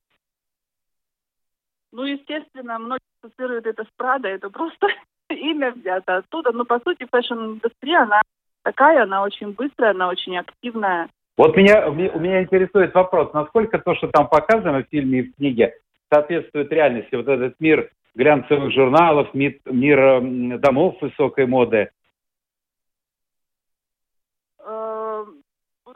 Ну, 1.93 2.03
естественно, 2.03 2.81
многие 2.81 3.05
ассоциируют 3.23 3.67
это 3.67 3.85
с 3.85 3.89
Прада, 3.97 4.29
это 4.29 4.51
просто 4.51 4.89
имя 5.31 5.71
взято 5.71 6.17
оттуда. 6.17 6.51
Но, 6.51 6.65
по 6.65 6.81
сути, 6.81 7.07
fashion-индустрия, 7.09 8.03
она 8.03 8.21
такая, 8.65 9.05
она 9.05 9.23
очень 9.23 9.53
быстрая, 9.53 9.93
она 9.93 10.09
очень 10.09 10.37
активная. 10.37 11.09
Вот 11.37 11.57
меня, 11.57 11.89
у 11.89 11.95
меня 11.95 12.43
интересует 12.43 12.93
вопрос, 12.93 13.33
насколько 13.33 13.79
то, 13.79 13.95
что 13.95 14.09
там 14.09 14.27
показано 14.29 14.83
в 14.83 14.89
фильме 14.91 15.21
и 15.21 15.23
в 15.23 15.37
книге, 15.37 15.75
соответствует 16.13 16.73
реальности? 16.73 17.15
Вот 17.15 17.29
этот 17.29 17.55
мир 17.61 17.91
глянцевых 18.17 18.73
журналов, 18.73 19.33
мир, 19.35 19.55
мир 19.67 20.59
домов 20.59 20.97
высокой 21.01 21.47
моды. 21.47 21.91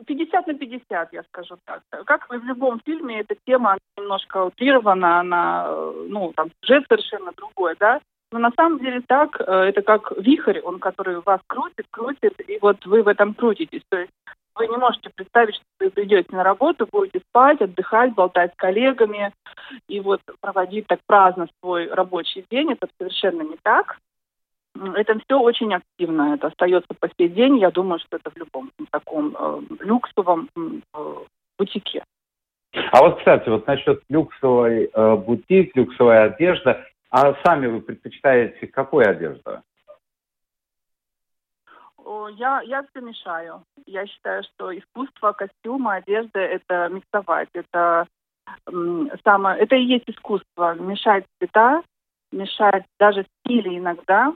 50 0.05 0.47
на 0.47 0.55
50, 0.55 1.12
я 1.12 1.23
скажу 1.25 1.57
так. 1.65 1.83
Как 2.05 2.29
в 2.29 2.33
любом 2.33 2.81
фильме, 2.85 3.21
эта 3.21 3.37
тема 3.47 3.79
немножко 3.97 4.45
утрирована, 4.45 5.21
она, 5.21 5.69
ну, 6.09 6.33
там, 6.35 6.50
сюжет 6.61 6.85
совершенно 6.88 7.33
другой, 7.33 7.75
да. 7.79 8.00
Но 8.33 8.38
на 8.41 8.50
самом 8.57 8.79
деле 8.81 9.03
так, 9.07 9.41
э, 9.41 9.45
это 9.45 9.83
как 9.83 10.12
вихрь, 10.19 10.61
он, 10.61 10.81
который 10.81 11.21
вас 11.21 11.41
крутит, 11.47 11.87
крутит, 11.91 12.35
и 12.49 12.59
вот 12.61 12.85
вы 12.85 13.03
в 13.03 13.09
этом 13.09 13.35
крутитесь. 13.35 13.83
То 13.88 13.99
есть 13.99 14.12
вы 14.57 14.67
не 14.67 14.76
можете 14.76 15.11
представить, 15.11 15.55
что 15.55 15.65
вы 15.81 15.91
придете 15.91 16.35
на 16.35 16.43
работу, 16.43 16.88
будете 16.91 17.21
спать, 17.29 17.61
отдыхать, 17.61 18.15
болтать 18.15 18.53
с 18.53 18.57
коллегами, 18.57 19.33
и 19.88 20.00
вот 20.00 20.21
проводить 20.41 20.87
так 20.87 21.00
праздно 21.07 21.47
свой 21.61 21.88
рабочий 21.88 22.45
день. 22.50 22.73
Это 22.73 22.88
совершенно 22.99 23.43
не 23.43 23.57
так. 23.62 23.99
Это 24.97 25.18
все 25.21 25.38
очень 25.38 25.75
активно, 25.75 26.35
это 26.35 26.49
остается 26.49 26.88
по 26.99 27.09
сей 27.18 27.28
день. 27.28 27.59
Я 27.59 27.71
думаю, 27.71 27.99
что 28.00 28.16
это 28.16 28.30
в 28.30 28.37
любом 28.37 28.71
таком 28.90 29.37
э, 29.38 29.61
люксовом 29.80 30.49
э, 30.56 31.14
бутике. 31.59 32.04
А 32.92 33.00
вот, 33.00 33.18
кстати, 33.18 33.49
вот 33.49 33.66
насчет 33.66 34.02
люксовой 34.09 34.90
э, 34.92 35.16
бутик, 35.16 35.75
люксовая 35.76 36.30
одежда, 36.30 36.85
а 37.11 37.35
сами 37.45 37.66
вы 37.66 37.80
предпочитаете 37.80 38.66
какую 38.66 39.09
одежду? 39.09 39.62
Я, 42.37 42.61
я 42.62 42.85
все 42.85 43.00
мешаю. 43.00 43.62
Я 43.87 44.06
считаю, 44.06 44.42
что 44.45 44.76
искусство 44.76 45.33
костюма, 45.33 45.95
одежды– 45.95 46.38
это 46.40 46.88
миксовать. 46.88 47.49
Это, 47.52 48.06
самое, 49.25 49.59
это 49.59 49.76
и 49.76 49.85
есть 49.85 50.09
искусство. 50.09 50.75
Мешать 50.75 51.25
цвета, 51.38 51.83
мешать 52.33 52.85
даже 52.99 53.26
стили 53.40 53.78
иногда. 53.78 54.33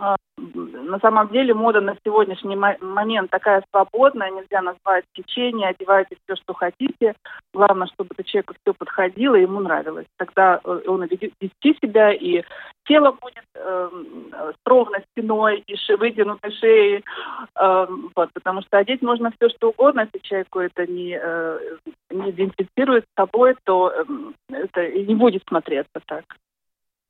А, 0.00 0.16
на 0.36 0.98
самом 0.98 1.28
деле 1.28 1.54
мода 1.54 1.80
на 1.80 1.96
сегодняшний 2.04 2.56
момент 2.56 3.30
такая 3.30 3.62
свободная, 3.70 4.30
нельзя 4.30 4.62
назвать 4.62 5.04
течение, 5.12 5.68
одевайте 5.68 6.16
все, 6.24 6.36
что 6.36 6.54
хотите. 6.54 7.14
Главное, 7.52 7.86
чтобы 7.88 8.10
это 8.12 8.24
человеку 8.24 8.54
все 8.60 8.74
подходило 8.74 9.36
и 9.36 9.42
ему 9.42 9.60
нравилось. 9.60 10.06
Тогда 10.18 10.60
э, 10.62 10.80
он 10.86 11.04
и 11.04 11.30
вести 11.40 11.78
себя, 11.80 12.12
и 12.12 12.42
тело 12.84 13.12
будет 13.12 13.44
э, 13.54 13.90
с 14.32 14.66
ровной 14.66 15.04
спиной 15.12 15.62
и 15.66 15.76
ше, 15.76 15.96
вытянутой 15.96 16.50
шеей. 16.52 17.04
Э, 17.56 17.86
вот, 18.16 18.30
потому 18.32 18.62
что 18.62 18.78
одеть 18.78 19.02
можно 19.02 19.30
все, 19.38 19.48
что 19.50 19.70
угодно, 19.70 20.08
если 20.12 20.26
человеку 20.26 20.60
это 20.60 20.86
не, 20.86 21.18
э, 21.20 21.58
не 22.10 22.30
идентифицирует 22.30 23.04
с 23.04 23.20
собой, 23.20 23.54
то 23.64 23.92
э, 23.92 24.04
это 24.50 24.90
не 24.90 25.14
будет 25.14 25.44
смотреться 25.48 26.00
так. 26.06 26.24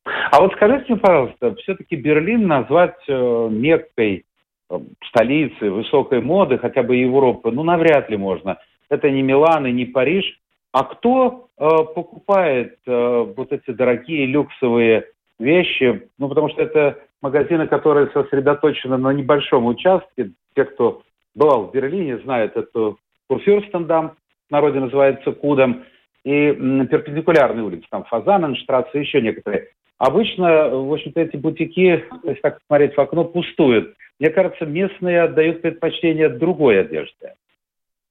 А 0.04 0.40
вот 0.40 0.52
скажите 0.52 0.84
мне, 0.88 0.96
пожалуйста, 0.98 1.54
все-таки 1.56 1.96
Берлин 1.96 2.46
назвать 2.46 2.98
э, 3.08 3.48
Меккой, 3.50 4.26
э, 4.70 4.78
столицей 5.08 5.70
высокой 5.70 6.20
моды, 6.20 6.58
хотя 6.58 6.82
бы 6.82 6.96
Европы, 6.96 7.50
ну, 7.50 7.62
навряд 7.62 8.10
ли 8.10 8.16
можно. 8.16 8.58
Это 8.90 9.10
не 9.10 9.22
Милан 9.22 9.66
и 9.66 9.72
не 9.72 9.86
Париж. 9.86 10.24
А 10.72 10.84
кто 10.84 11.48
э, 11.56 11.68
покупает 11.94 12.78
э, 12.86 13.32
вот 13.36 13.52
эти 13.52 13.70
дорогие 13.70 14.26
люксовые 14.26 15.06
вещи? 15.38 16.08
Ну, 16.18 16.28
потому 16.28 16.50
что 16.50 16.62
это 16.62 16.98
магазины, 17.22 17.66
которые 17.66 18.10
сосредоточены 18.12 18.98
на 18.98 19.10
небольшом 19.12 19.66
участке. 19.66 20.32
Те, 20.54 20.64
кто 20.64 21.02
бывал 21.34 21.66
в 21.66 21.72
Берлине, 21.72 22.18
знают 22.18 22.56
эту 22.56 22.98
Курфюрстендам, 23.28 24.16
в 24.48 24.52
народе 24.52 24.80
называется 24.80 25.32
Кудом, 25.32 25.84
и 26.24 26.52
перпендикулярные 26.90 27.64
улицы, 27.64 27.86
там 27.90 28.04
Фазаненштрассе, 28.04 29.00
еще 29.00 29.20
некоторые. 29.20 29.68
Обычно, 29.98 30.68
в 30.70 30.92
общем-то, 30.92 31.20
эти 31.20 31.36
бутики, 31.36 32.04
если 32.24 32.40
так 32.40 32.58
смотреть 32.66 32.96
в 32.96 33.00
окно, 33.00 33.24
пустуют. 33.24 33.94
Мне 34.18 34.30
кажется, 34.30 34.66
местные 34.66 35.22
отдают 35.22 35.62
предпочтение 35.62 36.28
другой 36.28 36.80
одежде. 36.80 37.34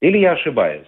Или 0.00 0.18
я 0.18 0.32
ошибаюсь? 0.32 0.86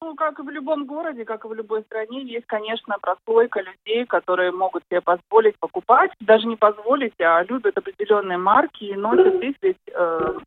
Ну, 0.00 0.14
как 0.14 0.38
и 0.38 0.42
в 0.42 0.48
любом 0.48 0.86
городе, 0.86 1.24
как 1.24 1.44
и 1.44 1.48
в 1.48 1.54
любой 1.54 1.82
стране, 1.82 2.22
есть, 2.22 2.46
конечно, 2.46 2.96
прослойка 3.00 3.60
людей, 3.60 4.06
которые 4.06 4.52
могут 4.52 4.84
себе 4.88 5.00
позволить 5.00 5.58
покупать, 5.58 6.10
даже 6.20 6.46
не 6.46 6.56
позволить, 6.56 7.14
а 7.20 7.42
любят 7.42 7.76
определенные 7.76 8.38
марки 8.38 8.84
и 8.84 8.94
носят 8.94 9.36
здесь 9.36 9.56
ведь 9.60 9.76
э, 9.92 10.38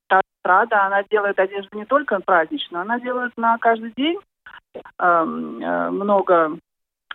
Прада, 0.41 0.85
она 0.85 1.03
делает 1.03 1.37
одежду 1.37 1.77
не 1.77 1.85
только 1.85 2.19
праздничную, 2.21 2.81
она 2.81 2.99
делает 2.99 3.31
на 3.37 3.57
каждый 3.57 3.91
день 3.91 4.17
э, 4.73 4.79
э, 4.99 5.89
много 5.89 6.57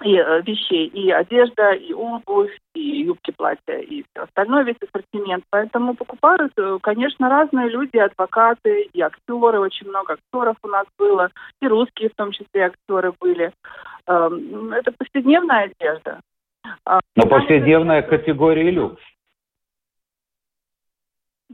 и 0.03 0.17
э, 0.17 0.43
вещей, 0.43 0.87
и 0.89 1.11
одежда, 1.11 1.73
и 1.73 1.93
обувь, 1.93 2.57
и 2.75 3.03
юбки, 3.03 3.31
платья, 3.31 3.79
и 3.79 4.03
все 4.03 4.23
остальное, 4.25 4.65
весь 4.65 4.77
ассортимент. 4.81 5.45
Поэтому 5.51 5.95
покупают, 5.95 6.53
э, 6.57 6.79
конечно, 6.83 7.29
разные 7.29 7.69
люди, 7.69 7.97
адвокаты, 7.97 8.83
и 8.93 9.01
актеры, 9.01 9.61
очень 9.61 9.89
много 9.89 10.15
актеров 10.15 10.57
у 10.63 10.69
нас 10.69 10.87
было, 10.99 11.31
и 11.61 11.67
русские 11.67 12.11
в 12.11 12.15
том 12.15 12.33
числе 12.33 12.67
актеры 12.67 13.13
были. 13.19 13.53
Эм, 14.07 14.73
это 14.73 14.93
повседневная 14.93 15.71
одежда. 15.71 16.21
А, 16.85 17.01
Но 17.15 17.27
повседневная 17.27 18.03
категория 18.03 18.71
люкс. 18.71 19.03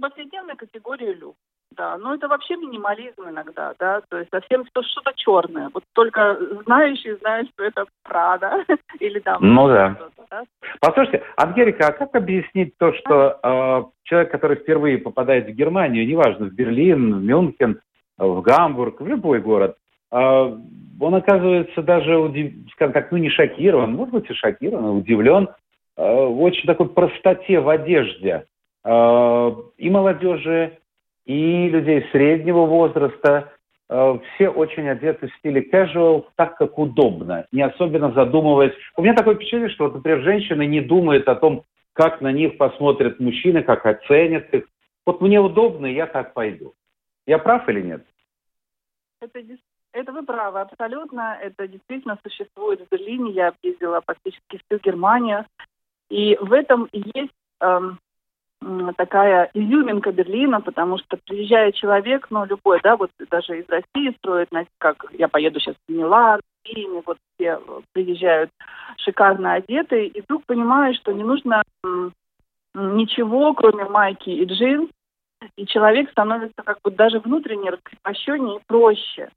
Повседневная 0.01 0.57
категория 0.57 1.13
люкс 1.13 1.39
да. 1.77 1.99
Но 1.99 2.15
это 2.15 2.29
вообще 2.29 2.57
минимализм 2.57 3.29
иногда, 3.29 3.75
да, 3.79 4.01
то 4.09 4.19
есть 4.19 4.31
совсем 4.31 4.65
что-то 4.67 5.13
черное. 5.17 5.71
Вот 5.73 5.85
только 5.93 6.39
знающий 6.65 7.15
знает, 7.17 7.49
что 7.55 7.65
это 7.65 7.85
Прада 8.03 8.65
или 9.01 9.19
там... 9.21 9.39
Ну 9.41 9.69
да. 9.69 9.97
да. 10.31 10.43
Послушайте, 10.81 11.23
Ангелика, 11.37 11.89
а 11.89 11.93
как 11.93 12.15
объяснить 12.15 12.77
то, 12.79 12.93
что 12.95 13.39
э, 13.43 13.85
человек, 14.05 14.31
который 14.31 14.57
впервые 14.57 14.99
попадает 14.99 15.47
в 15.47 15.51
Германию, 15.51 16.07
неважно, 16.07 16.47
в 16.47 16.53
Берлин, 16.53 17.21
в 17.21 17.23
Мюнхен, 17.23 17.81
в 18.19 18.41
Гамбург, 18.43 19.01
в 19.01 19.07
любой 19.07 19.41
город, 19.41 19.77
э, 20.11 20.57
он 21.01 21.15
оказывается 21.15 21.83
даже, 21.83 22.17
удив... 22.17 22.53
скажем 22.73 22.93
так, 22.93 23.11
ну 23.11 23.19
не 23.19 23.31
шокирован, 23.31 23.95
может 23.95 24.15
быть 24.15 24.31
и 24.31 24.35
шокирован, 24.35 24.99
удивлен 24.99 25.49
э, 25.97 26.03
в 26.03 26.41
очень 26.43 26.67
такой 26.67 26.89
простоте 26.89 27.61
в 27.61 27.69
одежде 27.69 28.45
э, 28.85 29.53
и 29.79 29.91
молодежи, 29.91 30.79
и 31.27 31.69
людей 31.69 32.07
среднего 32.13 32.67
возраста. 32.67 33.53
э, 33.89 34.19
все 34.35 34.49
очень 34.49 34.89
одеты 34.89 35.29
в 35.29 35.35
стиле 35.37 35.69
casual, 35.71 36.27
так 36.37 36.57
как 36.57 36.79
удобно, 36.79 37.47
не 37.53 37.63
особенно 37.63 38.13
задумываясь. 38.13 38.73
У 38.97 39.03
меня 39.03 39.15
такое 39.15 39.35
впечатление, 39.35 39.69
что, 39.69 39.85
вот, 39.85 39.95
например, 39.95 40.23
женщины 40.23 40.67
не 40.67 40.81
думают 40.81 41.29
о 41.29 41.35
том, 41.35 41.65
как 41.93 42.21
на 42.21 42.33
них 42.33 42.57
посмотрят 42.57 43.21
мужчины, 43.21 43.63
как 43.63 43.85
оценят 43.85 44.53
их. 44.55 44.65
Вот 45.05 45.21
мне 45.21 45.41
удобно, 45.41 45.87
и 45.87 45.95
я 45.95 46.07
так 46.07 46.33
пойду. 46.33 46.75
Я 47.27 47.39
прав 47.39 47.69
или 47.69 47.83
нет? 47.83 48.05
Это, 49.21 49.41
это 49.93 50.13
вы 50.13 50.23
правы, 50.25 50.61
абсолютно. 50.61 51.39
Это 51.41 51.69
действительно 51.69 52.19
существует 52.23 52.81
в 52.81 52.89
Берлине. 52.91 53.33
Я 53.33 53.49
объездила 53.49 54.01
практически 54.01 54.61
всю 54.67 54.81
Германию. 54.81 55.45
И 56.09 56.37
в 56.41 56.53
этом 56.53 56.89
есть 56.93 57.33
эм, 57.61 57.99
такая 58.97 59.51
изюминка 59.55 60.13
Берлина, 60.13 60.61
потому 60.61 60.99
что 60.99 61.17
приезжает 61.17 61.75
человек, 61.75 62.27
ну, 62.31 62.45
любой, 62.45 62.81
да, 62.83 62.97
вот 62.97 63.11
даже 63.31 63.61
из 63.61 63.69
России 63.69 64.17
строит, 64.19 64.49
как 64.79 65.05
я 65.13 65.29
поеду 65.29 65.61
сейчас 65.61 65.77
в 65.89 65.93
Милан, 65.93 66.41
Риме, 66.65 67.03
вот 67.05 67.19
все 67.35 67.61
приезжают 67.93 68.51
шикарно 68.99 69.55
одетые, 69.55 70.09
и 70.09 70.21
вдруг 70.21 70.45
понимаю, 70.47 70.95
что 70.95 71.13
не 71.13 71.25
нужно 71.25 71.63
ничего, 72.75 73.53
кроме 73.55 73.85
майки 73.85 74.31
и 74.31 74.45
джинс, 74.45 74.91
и 75.57 75.67
человек 75.67 76.11
становится 76.11 76.63
как 76.63 76.79
бы 76.83 76.91
даже 76.91 77.19
внутренне 77.19 77.71
раскрепощеннее 77.71 78.59
и 78.59 78.63
проще. 78.67 79.29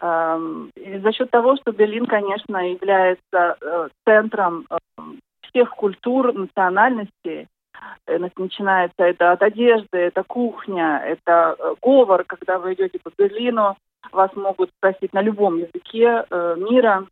Эм, 0.00 0.70
и 0.76 0.98
за 0.98 1.12
счет 1.12 1.30
того, 1.30 1.56
что 1.56 1.72
Берлин, 1.72 2.06
конечно, 2.06 2.70
является 2.70 3.56
э, 3.60 3.88
центром 4.04 4.66
э, 4.70 4.76
всех 5.40 5.70
культур, 5.70 6.34
национальностей, 6.34 7.42
э, 7.42 7.46
начинается 8.06 9.04
это 9.04 9.32
от 9.32 9.42
одежды, 9.42 9.98
это 9.98 10.22
кухня, 10.22 11.02
это 11.04 11.56
говор, 11.82 12.24
когда 12.24 12.58
вы 12.58 12.74
идете 12.74 12.98
по 13.02 13.10
Берлину, 13.16 13.76
вас 14.12 14.30
могут 14.36 14.70
спросить 14.70 15.12
на 15.12 15.22
любом 15.22 15.58
языке 15.58 16.24
мира, 16.56 17.06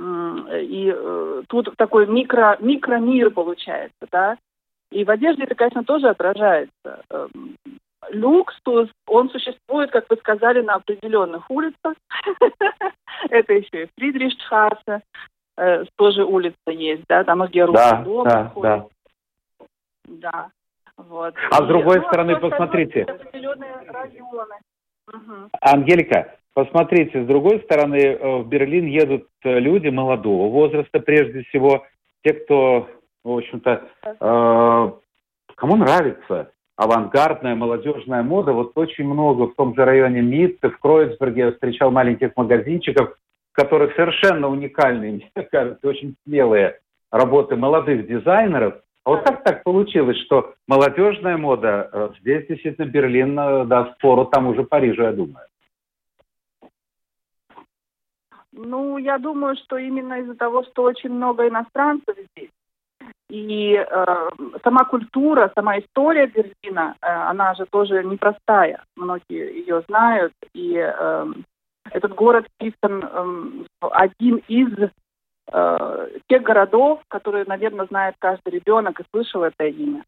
и 0.00 0.96
тут 1.48 1.74
такой 1.76 2.06
микро, 2.06 2.56
микромир 2.60 3.30
получается, 3.30 4.06
да, 4.10 4.36
и 4.90 5.04
в 5.04 5.10
одежде 5.10 5.44
это, 5.44 5.54
конечно, 5.54 5.84
тоже 5.84 6.08
отражается. 6.08 7.02
Эм, 7.10 7.56
люксус, 8.10 8.88
он 9.06 9.30
существует, 9.30 9.90
как 9.90 10.06
вы 10.08 10.16
сказали, 10.16 10.62
на 10.62 10.74
определенных 10.76 11.50
улицах. 11.50 11.94
Это 13.30 13.52
еще 13.52 13.84
и 13.84 13.88
Фридрихштрассе, 13.96 15.02
э, 15.56 15.84
тоже 15.96 16.24
улица 16.24 16.56
есть, 16.68 17.02
да, 17.08 17.24
там, 17.24 17.44
где 17.46 17.66
да, 17.66 18.04
да, 18.24 18.52
да. 18.56 18.86
Да. 20.08 20.50
Вот. 20.96 21.34
А 21.50 21.56
с 21.56 21.66
другой 21.66 22.00
ну, 22.00 22.06
стороны, 22.08 22.36
посмотрите. 22.40 23.06
Ангелика, 25.60 26.34
посмотрите, 26.54 27.22
с 27.22 27.26
другой 27.26 27.60
стороны, 27.60 27.96
э, 27.96 28.38
в 28.38 28.48
Берлин 28.48 28.86
едут 28.86 29.28
э, 29.44 29.58
люди 29.58 29.88
молодого 29.88 30.50
возраста, 30.50 30.98
прежде 31.00 31.44
всего, 31.44 31.86
те, 32.22 32.34
кто 32.34 32.88
в 33.24 33.36
общем-то, 33.36 33.82
э, 34.04 34.90
кому 35.54 35.76
нравится 35.76 36.50
авангардная 36.76 37.54
молодежная 37.54 38.22
мода, 38.22 38.52
вот 38.52 38.72
очень 38.76 39.04
много 39.04 39.48
в 39.48 39.54
том 39.54 39.74
же 39.74 39.84
районе 39.84 40.22
Митте, 40.22 40.70
в 40.70 40.78
Кроицберге 40.78 41.40
я 41.42 41.52
встречал 41.52 41.90
маленьких 41.90 42.30
магазинчиков, 42.36 43.16
в 43.52 43.56
которых 43.56 43.94
совершенно 43.96 44.48
уникальные, 44.48 45.12
мне 45.34 45.44
кажется, 45.50 45.86
очень 45.88 46.14
смелые 46.24 46.78
работы 47.10 47.56
молодых 47.56 48.06
дизайнеров. 48.06 48.80
А 49.08 49.10
вот 49.10 49.24
как 49.24 49.42
так 49.42 49.64
получилось, 49.64 50.18
что 50.26 50.52
молодежная 50.66 51.38
мода, 51.38 51.88
э, 51.90 52.10
здесь 52.20 52.46
действительно 52.46 52.84
Берлин 52.84 53.38
э, 53.38 53.64
даст 53.64 53.98
фору 54.00 54.26
тому 54.26 54.54
же 54.54 54.64
Парижу, 54.64 55.02
я 55.02 55.12
думаю. 55.12 55.46
Ну, 58.52 58.98
я 58.98 59.16
думаю, 59.16 59.56
что 59.56 59.78
именно 59.78 60.20
из-за 60.20 60.34
того, 60.34 60.62
что 60.64 60.82
очень 60.82 61.08
много 61.08 61.48
иностранцев 61.48 62.18
здесь, 62.18 62.50
и 63.30 63.76
э, 63.76 64.28
сама 64.62 64.84
культура, 64.84 65.50
сама 65.54 65.78
история 65.78 66.26
Берлина, 66.26 66.94
э, 67.00 67.06
она 67.06 67.54
же 67.54 67.64
тоже 67.64 68.04
непростая. 68.04 68.84
Многие 68.94 69.58
ее 69.60 69.84
знают. 69.88 70.34
И 70.52 70.76
э, 70.76 71.26
этот 71.92 72.14
город 72.14 72.46
вписан 72.52 73.02
э, 73.02 73.64
один 73.90 74.42
из 74.48 74.90
э, 75.50 76.08
тех 76.28 76.42
городов, 76.42 77.00
которые, 77.08 77.44
наверное, 77.46 77.86
знает 77.86 78.14
каждый 78.18 78.50
ребенок 78.50 79.00
и 79.00 79.04
слышал 79.10 79.42
это 79.42 79.64
имя. 79.66 80.04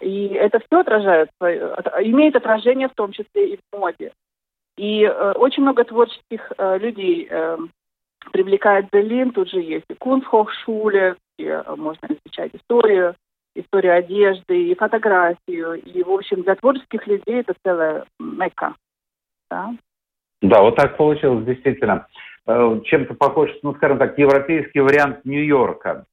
И 0.00 0.26
это 0.28 0.60
все 0.60 0.80
отражается, 0.80 1.32
имеет 2.02 2.36
отражение 2.36 2.88
в 2.88 2.94
том 2.94 3.12
числе 3.12 3.54
и 3.54 3.56
в 3.56 3.78
моде. 3.78 4.12
И 4.76 5.04
э, 5.04 5.32
очень 5.32 5.62
много 5.62 5.84
творческих 5.84 6.52
э, 6.58 6.78
людей 6.78 7.28
э, 7.30 7.58
привлекает 8.32 8.88
Берлин. 8.90 9.30
Тут 9.30 9.50
же 9.50 9.60
есть 9.60 9.84
и 9.88 9.94
Кунстхохшуле, 9.94 11.16
где 11.38 11.62
можно 11.76 12.06
изучать 12.06 12.54
историю, 12.54 13.14
историю 13.54 13.96
одежды 13.96 14.70
и 14.70 14.74
фотографию. 14.74 15.74
И, 15.74 16.02
в 16.02 16.10
общем, 16.10 16.42
для 16.42 16.56
творческих 16.56 17.06
людей 17.06 17.40
это 17.40 17.54
целая 17.64 18.04
мека. 18.18 18.74
Да? 19.48 19.74
Да, 20.42 20.62
вот 20.62 20.74
так 20.76 20.96
получилось 20.96 21.44
действительно. 21.44 22.06
Э, 22.46 22.80
чем-то 22.84 23.14
похож, 23.14 23.50
ну, 23.62 23.74
скажем 23.74 23.98
так, 23.98 24.18
европейский 24.18 24.80
вариант 24.80 25.24
Нью-Йорка. 25.24 26.04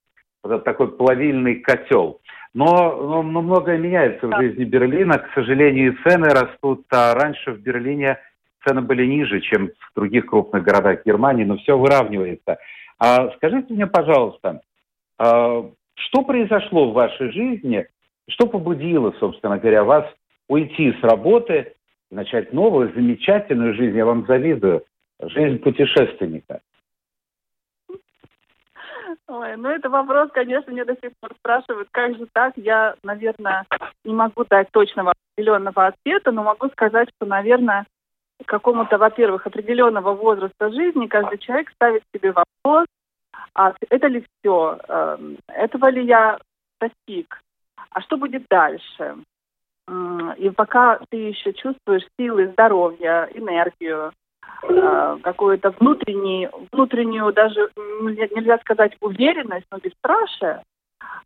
Вот 0.43 0.53
это 0.53 0.63
такой 0.63 0.95
плавильный 0.95 1.55
котел. 1.55 2.21
Но, 2.53 2.95
но, 2.95 3.23
но 3.23 3.41
многое 3.41 3.77
меняется 3.77 4.27
в 4.27 4.37
жизни 4.37 4.63
Берлина. 4.63 5.19
К 5.19 5.33
сожалению, 5.33 5.93
и 5.93 5.97
цены 6.03 6.29
растут. 6.29 6.85
А 6.91 7.13
раньше 7.15 7.51
в 7.51 7.59
Берлине 7.59 8.17
цены 8.65 8.81
были 8.81 9.05
ниже, 9.05 9.41
чем 9.41 9.67
в 9.67 9.95
других 9.95 10.27
крупных 10.27 10.63
городах 10.63 11.05
Германии, 11.05 11.43
но 11.43 11.57
все 11.57 11.77
выравнивается. 11.77 12.57
А 12.97 13.29
скажите 13.35 13.73
мне, 13.73 13.87
пожалуйста, 13.87 14.61
а, 15.17 15.69
что 15.95 16.21
произошло 16.23 16.89
в 16.89 16.93
вашей 16.93 17.31
жизни, 17.31 17.87
что 18.29 18.47
побудило, 18.47 19.13
собственно 19.19 19.57
говоря, 19.57 19.83
вас 19.83 20.05
уйти 20.47 20.93
с 20.93 21.03
работы, 21.03 21.73
начать 22.09 22.53
новую, 22.53 22.93
замечательную 22.93 23.73
жизнь, 23.73 23.97
я 23.97 24.05
вам 24.05 24.25
завидую, 24.27 24.83
жизнь 25.29 25.59
путешественника? 25.59 26.61
Ой, 29.27 29.57
ну 29.57 29.69
это 29.69 29.89
вопрос, 29.89 30.29
конечно, 30.31 30.71
мне 30.71 30.85
до 30.85 30.93
сих 30.95 31.11
пор 31.19 31.33
спрашивают, 31.37 31.89
как 31.91 32.17
же 32.17 32.27
так? 32.31 32.53
Я, 32.55 32.95
наверное, 33.03 33.65
не 34.05 34.13
могу 34.13 34.45
дать 34.45 34.69
точного 34.71 35.13
определенного 35.33 35.87
ответа, 35.87 36.31
но 36.31 36.43
могу 36.43 36.69
сказать, 36.69 37.09
что, 37.15 37.25
наверное, 37.25 37.85
какому-то, 38.45 38.97
во-первых, 38.97 39.45
определенного 39.45 40.13
возраста 40.13 40.71
жизни 40.71 41.07
каждый 41.07 41.37
человек 41.39 41.69
ставит 41.71 42.03
себе 42.13 42.31
вопрос, 42.31 42.87
а 43.53 43.73
это 43.89 44.07
ли 44.07 44.25
все? 44.39 44.79
Эм, 44.87 45.37
этого 45.47 45.89
ли 45.89 46.05
я 46.05 46.39
достиг? 46.79 47.41
А 47.89 48.01
что 48.01 48.17
будет 48.17 48.45
дальше? 48.49 49.15
И 50.37 50.49
пока 50.51 50.99
ты 51.09 51.17
еще 51.17 51.53
чувствуешь 51.53 52.07
силы, 52.17 52.47
здоровье, 52.47 53.29
энергию, 53.33 54.13
э, 54.63 55.17
какую-то 55.21 55.71
внутреннюю, 55.71 56.51
внутреннюю 56.71 57.31
даже, 57.33 57.69
нельзя 57.75 58.57
сказать 58.59 58.95
уверенность, 58.99 59.65
но 59.71 59.77
бесстрашие, 59.77 60.63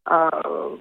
э, 0.10 0.78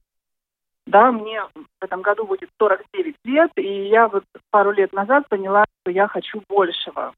да, 0.87 1.13
мне 1.13 1.43
в 1.55 1.85
этом 1.85 2.03
году 2.03 2.27
будет 2.27 2.51
49 2.59 3.15
лет, 3.25 3.51
и 3.57 3.89
я 3.89 4.09
вот 4.09 4.25
пару 4.51 4.73
лет 4.73 4.93
назад 4.93 5.29
поняла, 5.29 5.65
что 5.83 5.91
я 5.91 6.09
хочу 6.09 6.43
большего. 6.49 7.15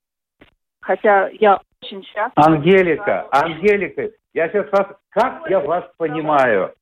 Хотя 0.80 1.28
я 1.28 1.60
очень 1.82 2.04
счастлива. 2.04 2.32
Ангелика, 2.36 3.26
Ангелика, 3.32 4.10
я 4.34 4.48
сейчас 4.48 4.70
вас, 4.70 4.86
как 5.10 5.50
я 5.50 5.60
вас 5.60 5.84
понимаю. 5.96 6.72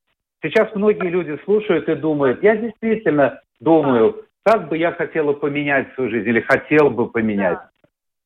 Сейчас 0.43 0.75
многие 0.75 1.09
люди 1.09 1.41
слушают 1.45 1.89
и 1.89 1.95
думают, 1.95 2.43
я 2.43 2.55
действительно 2.55 3.41
думаю, 3.61 4.27
как 4.45 4.69
бы 4.69 4.77
я 4.77 4.93
хотела 4.93 5.33
поменять 5.33 5.95
свою 5.95 6.11
жизнь 6.11 6.29
или 6.29 6.41
хотел 6.41 6.91
бы 6.91 7.09
поменять. 7.09 7.59
Да. 7.59 7.71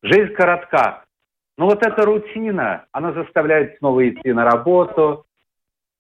Жизнь 0.02 0.32
коротка. 0.34 1.04
Но 1.56 1.66
вот 1.66 1.84
эта 1.84 2.04
рутина, 2.04 2.86
она 2.92 3.12
заставляет 3.12 3.78
снова 3.78 4.08
идти 4.08 4.32
на 4.32 4.44
работу. 4.44 5.26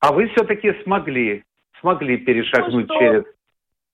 А 0.00 0.12
вы 0.12 0.28
все-таки 0.28 0.72
смогли, 0.84 1.44
смогли 1.80 2.16
перешагнуть 2.18 2.88
ну, 2.88 2.94
что, 2.94 2.98
через... 2.98 3.24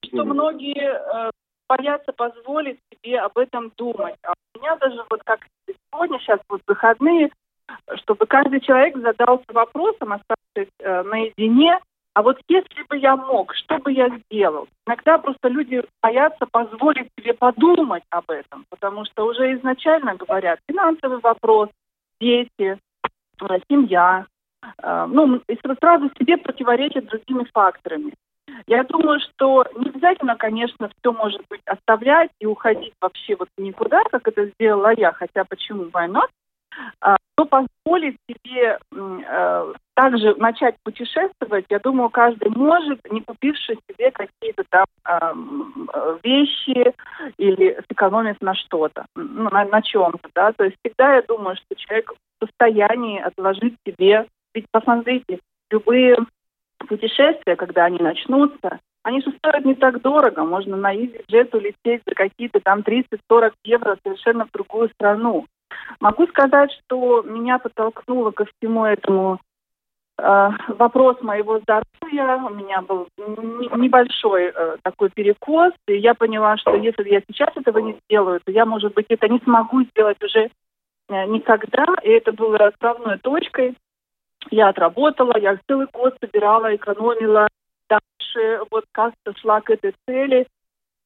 Что 0.05 0.25
многие 0.25 1.29
э, 1.29 1.31
боятся 1.69 2.12
позволить 2.12 2.79
себе 2.90 3.19
об 3.21 3.38
этом 3.38 3.73
думать. 3.77 4.17
А 4.23 4.35
у 4.55 4.59
меня 4.59 4.77
даже 4.77 5.03
вот 5.09 5.23
как 5.25 5.40
сегодня, 5.67 6.19
сейчас 6.19 6.40
вот 6.49 6.61
выходные, 6.67 7.31
чтобы 8.03 8.27
каждый 8.27 8.61
человек 8.61 8.97
задался 8.99 9.47
вопросом, 9.49 10.12
оставшись 10.12 10.73
э, 10.81 11.03
наедине, 11.03 11.79
а 12.14 12.22
вот 12.22 12.40
если 12.48 12.83
бы 12.88 12.96
я 12.96 13.16
мог, 13.16 13.55
что 13.55 13.79
бы 13.79 13.92
я 13.92 14.09
сделал? 14.09 14.68
Иногда 14.87 15.18
просто 15.18 15.48
люди 15.48 15.83
боятся 16.00 16.46
позволить 16.46 17.09
себе 17.18 17.35
подумать 17.35 18.05
об 18.11 18.31
этом, 18.31 18.64
потому 18.70 19.05
что 19.05 19.27
уже 19.27 19.55
изначально 19.55 20.14
говорят 20.14 20.61
финансовый 20.68 21.18
вопрос, 21.18 21.70
дети, 22.20 22.79
э, 23.42 23.59
семья, 23.68 24.27
э, 24.62 25.07
ну, 25.11 25.42
сразу 25.81 26.09
себе 26.16 26.37
противоречат 26.37 27.07
другими 27.07 27.48
факторами. 27.53 28.14
Я 28.68 28.85
думаю, 28.85 29.18
что 29.18 29.64
не 29.77 29.90
обязательно, 29.90 30.37
конечно, 30.37 30.88
все 30.96 31.12
может 31.12 31.42
быть 31.50 31.62
оставлять 31.66 32.31
и 32.38 32.46
уходить 32.46 32.94
вообще 33.00 33.35
вот 33.37 33.48
никуда, 33.59 34.05
как 34.05 34.29
это 34.29 34.46
сделала 34.46 34.92
я, 34.96 35.11
хотя 35.12 35.44
почему, 35.44 35.87
why 35.87 36.09
not? 36.76 36.92
А, 37.00 37.16
но 37.37 37.46
позволить 37.46 38.16
себе 38.28 38.78
э, 38.92 39.72
также 39.94 40.34
начать 40.37 40.76
путешествовать, 40.84 41.64
я 41.68 41.78
думаю, 41.80 42.08
каждый 42.10 42.50
может, 42.50 43.00
не 43.10 43.22
купивши 43.22 43.76
себе 43.90 44.12
какие-то 44.12 44.64
там 44.70 44.87
э, 45.04 46.18
вещи 46.22 46.92
или 47.37 47.78
сэкономив 47.88 48.40
на 48.40 48.54
что-то, 48.54 49.06
ну, 49.16 49.50
на, 49.50 49.64
на 49.64 49.82
чем-то, 49.82 50.28
да. 50.34 50.52
То 50.52 50.64
есть 50.64 50.76
всегда 50.84 51.16
я 51.16 51.22
думаю, 51.22 51.56
что 51.56 51.74
человек 51.74 52.12
в 52.12 52.46
состоянии 52.46 53.20
отложить 53.20 53.76
себе, 53.87 54.26
ведь 54.54 54.66
посмотрите, 54.70 55.40
любые 55.70 56.16
путешествия, 56.87 57.56
когда 57.56 57.87
они 57.87 57.98
начнутся, 57.98 58.78
они 59.02 59.20
же 59.20 59.32
стоят 59.32 59.64
не 59.64 59.74
так 59.74 60.00
дорого. 60.00 60.44
Можно 60.44 60.76
на 60.76 60.94
EasyJet 60.94 61.54
улететь 61.54 62.02
за 62.06 62.14
какие-то 62.14 62.60
там 62.60 62.80
30-40 62.80 63.52
евро 63.64 63.98
совершенно 64.02 64.46
в 64.46 64.52
другую 64.52 64.88
страну. 64.90 65.46
Могу 66.00 66.27
сказать, 66.27 66.70
что 66.72 67.22
меня 67.22 67.59
подтолкнуло 67.59 68.31
ко 68.31 68.44
всему 68.44 68.85
этому 68.85 69.40
э, 70.18 70.48
вопрос 70.68 71.20
моего 71.22 71.61
здоровья. 71.61 72.37
У 72.44 72.50
меня 72.50 72.83
был 72.83 73.09
небольшой 73.18 74.53
э, 74.55 74.77
такой 74.83 75.11
перекос, 75.11 75.72
и 75.87 75.96
я 75.96 76.14
поняла, 76.14 76.57
что 76.57 76.74
если 76.74 77.09
я 77.09 77.20
сейчас 77.27 77.50
этого 77.57 77.79
не 77.79 77.98
сделаю, 78.05 78.40
то 78.44 78.53
я, 78.53 78.66
может 78.66 78.94
быть, 78.94 79.07
это 79.09 79.29
не 79.29 79.38
смогу 79.40 79.83
сделать 79.85 80.22
уже 80.22 80.50
э, 81.09 81.27
никогда. 81.27 81.87
И 82.03 82.11
это 82.11 82.33
было 82.33 82.57
отправной 82.59 83.18
точкой. 83.18 83.77
Я 84.50 84.68
отработала, 84.68 85.38
я 85.38 85.59
целый 85.66 85.87
год 85.92 86.16
собирала, 86.20 86.74
экономила, 86.74 87.48
дальше 87.88 88.61
вот 88.70 88.85
как-то 88.92 89.33
шла 89.38 89.61
к 89.61 89.70
этой 89.70 89.94
цели. 90.07 90.46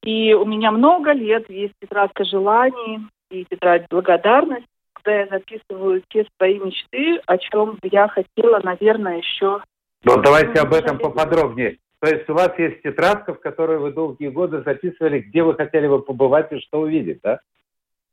И 0.03 0.33
у 0.35 0.45
меня 0.45 0.71
много 0.71 1.13
лет 1.13 1.49
есть 1.51 1.75
тетрадка 1.81 2.25
желаний, 2.25 3.01
и 3.31 3.45
тетрадь 3.45 3.87
благодарность, 3.89 4.67
куда 4.95 5.21
я 5.21 5.27
записываю 5.27 6.03
те 6.09 6.27
свои 6.37 6.59
мечты, 6.59 7.21
о 7.27 7.39
чем 7.39 7.79
я 7.83 8.09
хотела, 8.09 8.61
наверное, 8.63 9.19
еще... 9.19 9.63
Ну, 10.05 10.23
давайте 10.23 10.61
об 10.61 10.73
этом 10.73 10.99
поподробнее. 10.99 11.79
То 12.01 12.15
есть 12.15 12.29
у 12.31 12.35
вас 12.35 12.57
есть 12.59 12.83
тетрадка, 12.83 13.35
в 13.35 13.41
которой 13.41 13.79
вы 13.79 13.93
долгие 13.93 14.29
годы 14.29 14.63
записывали, 14.63 15.21
где 15.21 15.43
вы 15.43 15.55
хотели 15.55 15.89
бы 15.89 16.01
побывать 16.01 16.53
и 16.53 16.61
что 16.61 16.81
увидеть, 16.81 17.21
да? 17.23 17.41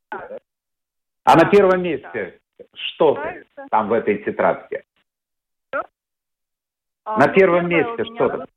да. 0.10 0.39
А 1.23 1.36
на 1.36 1.45
первом 1.45 1.84
месте 1.84 2.39
да. 2.58 2.65
что 2.73 3.13
да, 3.15 3.67
там 3.69 3.89
в 3.89 3.93
этой 3.93 4.17
тетрадке? 4.23 4.84
А, 7.04 7.19
на 7.19 7.28
первом 7.28 7.69
месте 7.69 8.04
что-то. 8.15 8.47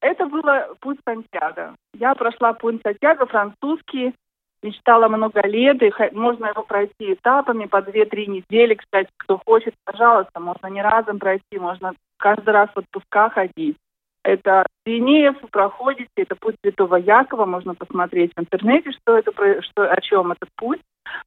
Это 0.00 0.26
было 0.26 0.74
путь 0.80 0.98
Сантьяго. 1.04 1.74
Я 1.92 2.14
прошла 2.14 2.54
путь 2.54 2.80
Сантьяго 2.82 3.26
французский, 3.26 4.14
мечтала 4.62 5.08
много 5.08 5.46
лет, 5.46 5.82
и 5.82 5.92
можно 6.12 6.46
его 6.46 6.62
пройти 6.62 7.14
этапами 7.14 7.66
по 7.66 7.78
2-3 7.78 8.26
недели, 8.26 8.74
кстати, 8.74 9.08
кто 9.16 9.40
хочет, 9.46 9.74
пожалуйста, 9.84 10.40
можно 10.40 10.66
не 10.66 10.82
разом 10.82 11.18
пройти, 11.18 11.58
можно 11.58 11.94
каждый 12.16 12.50
раз 12.50 12.70
в 12.74 12.78
отпуска 12.78 13.30
ходить. 13.30 13.76
Это 14.24 14.66
Пиренеев, 14.84 15.36
проходите, 15.50 16.10
это 16.16 16.34
путь 16.36 16.56
Святого 16.62 16.96
Якова, 16.96 17.46
можно 17.46 17.74
посмотреть 17.74 18.32
в 18.36 18.40
интернете, 18.40 18.90
что 18.92 19.16
это, 19.16 19.62
что, 19.62 19.90
о 19.90 20.00
чем 20.00 20.32
этот 20.32 20.48
путь, 20.56 20.80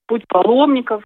путь 0.08 0.28
паломников, 0.28 1.04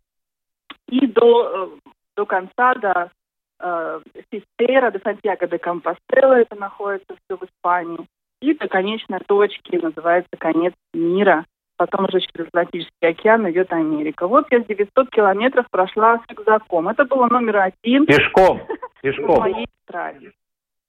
и 0.87 1.07
до, 1.07 1.69
э, 1.85 1.89
до 2.17 2.25
конца, 2.25 2.75
до 2.75 3.11
э, 3.59 4.01
Систера, 4.31 4.91
до 4.91 4.99
Сантьяго 4.99 5.47
де 5.47 5.57
Компостела, 5.57 6.33
это 6.33 6.55
находится 6.55 7.15
все 7.15 7.37
в 7.37 7.43
Испании, 7.43 8.05
и 8.41 8.53
до 8.53 8.67
конечной 8.67 9.19
точки, 9.19 9.75
называется 9.75 10.35
конец 10.37 10.73
мира, 10.93 11.45
потом 11.77 12.05
уже 12.05 12.19
через 12.19 12.47
Атлантический 12.47 13.07
океан 13.07 13.49
идет 13.49 13.71
Америка. 13.71 14.27
Вот 14.27 14.45
я 14.51 14.59
900 14.59 15.09
километров 15.09 15.65
прошла 15.69 16.17
с 16.19 16.29
рюкзаком. 16.29 16.87
Это 16.89 17.05
было 17.05 17.27
номер 17.27 17.57
один. 17.57 18.05
Пешком, 18.05 18.61
пешком. 19.01 19.35
В 19.35 19.39
моей 19.39 19.67
стране. 19.83 20.31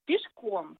Пешком. 0.05 0.77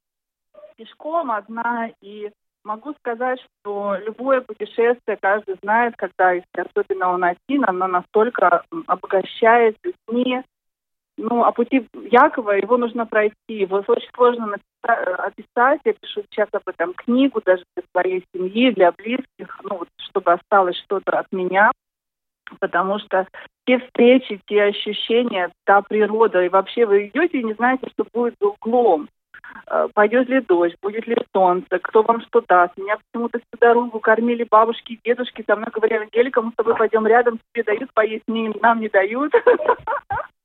Пешком 0.77 1.31
одна. 1.31 1.91
И 2.01 2.31
могу 2.65 2.93
сказать, 2.95 3.41
что 3.41 3.97
любое 4.05 4.41
путешествие, 4.41 5.17
каждый 5.21 5.57
знает, 5.63 5.95
когда, 5.97 6.33
если 6.33 6.47
особенно 6.57 7.11
он 7.11 7.25
один, 7.25 7.65
оно 7.67 7.87
настолько 7.87 8.65
обогащает 8.87 9.77
людьми, 9.83 10.43
ну, 11.19 11.45
а 11.45 11.53
пути 11.53 11.87
Якова 12.11 12.53
его 12.53 12.77
нужно 12.77 13.07
пройти. 13.07 13.35
Его 13.49 13.83
очень 13.87 14.11
сложно 14.15 14.47
написать, 14.47 15.19
описать. 15.19 15.81
Я 15.85 15.93
пишу 15.95 16.23
сейчас 16.31 16.49
об 16.53 16.63
этом 16.67 16.95
книгу 16.95 17.41
даже 17.45 17.65
для 17.75 17.85
своей 17.91 18.25
семьи, 18.35 18.71
для 18.73 18.93
близких, 18.93 19.61
ну, 19.63 19.79
вот, 19.79 19.89
чтобы 19.99 20.33
осталось 20.33 20.77
что-то 20.77 21.19
от 21.19 21.27
меня. 21.33 21.71
Потому 22.61 22.99
что 22.99 23.27
те 23.67 23.79
встречи, 23.81 24.41
те 24.47 24.65
ощущения, 24.65 25.51
та 25.65 25.83
природа, 25.83 26.43
и 26.45 26.49
вообще 26.49 26.87
вы 26.87 27.07
идете 27.07 27.41
и 27.41 27.45
не 27.45 27.55
знаете, 27.55 27.89
что 27.91 28.07
будет 28.13 28.35
за 28.41 28.49
углом. 28.49 29.09
Э, 29.69 29.89
пойдет 29.95 30.29
ли 30.29 30.41
дождь, 30.41 30.77
будет 30.81 31.07
ли 31.07 31.17
солнце, 31.35 31.79
кто 31.81 32.03
вам 32.03 32.21
что 32.21 32.43
даст. 32.47 32.77
Меня 32.77 32.99
почему-то 32.99 33.39
всю 33.39 33.59
дорогу 33.59 33.99
кормили 34.01 34.47
бабушки 34.49 34.93
и 34.93 35.01
дедушки. 35.03 35.45
Со 35.47 35.57
мной 35.57 35.71
говорили, 35.73 36.03
Ангелика, 36.03 36.43
мы 36.43 36.53
с 36.53 36.55
тобой 36.55 36.77
пойдем 36.77 37.07
рядом, 37.07 37.41
тебе 37.53 37.65
дают 37.65 37.93
поесть, 37.95 38.25
нам 38.29 38.81
не 38.81 38.89
дают. 38.89 39.33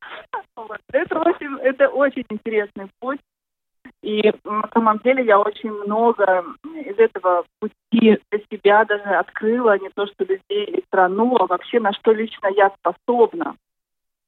Это 0.92 1.20
очень, 1.20 1.58
это 1.60 1.90
очень 1.90 2.26
интересный 2.30 2.88
путь. 3.00 3.20
И 4.04 4.32
на 4.44 4.68
самом 4.74 5.00
деле 5.00 5.24
я 5.26 5.40
очень 5.40 5.72
много 5.72 6.44
из 6.74 6.98
этого 6.98 7.46
пути 7.60 8.20
для 8.32 8.40
себя 8.52 8.86
даже 8.86 9.04
открыла, 9.04 9.78
не 9.78 9.90
то 9.90 10.08
что 10.08 10.26
людей 10.26 10.66
и 10.66 10.84
страну, 10.86 11.36
а 11.38 11.46
вообще 11.46 11.80
на 11.80 11.94
что 11.94 12.12
лично 12.12 12.48
я 12.56 12.72
способна. 12.80 13.56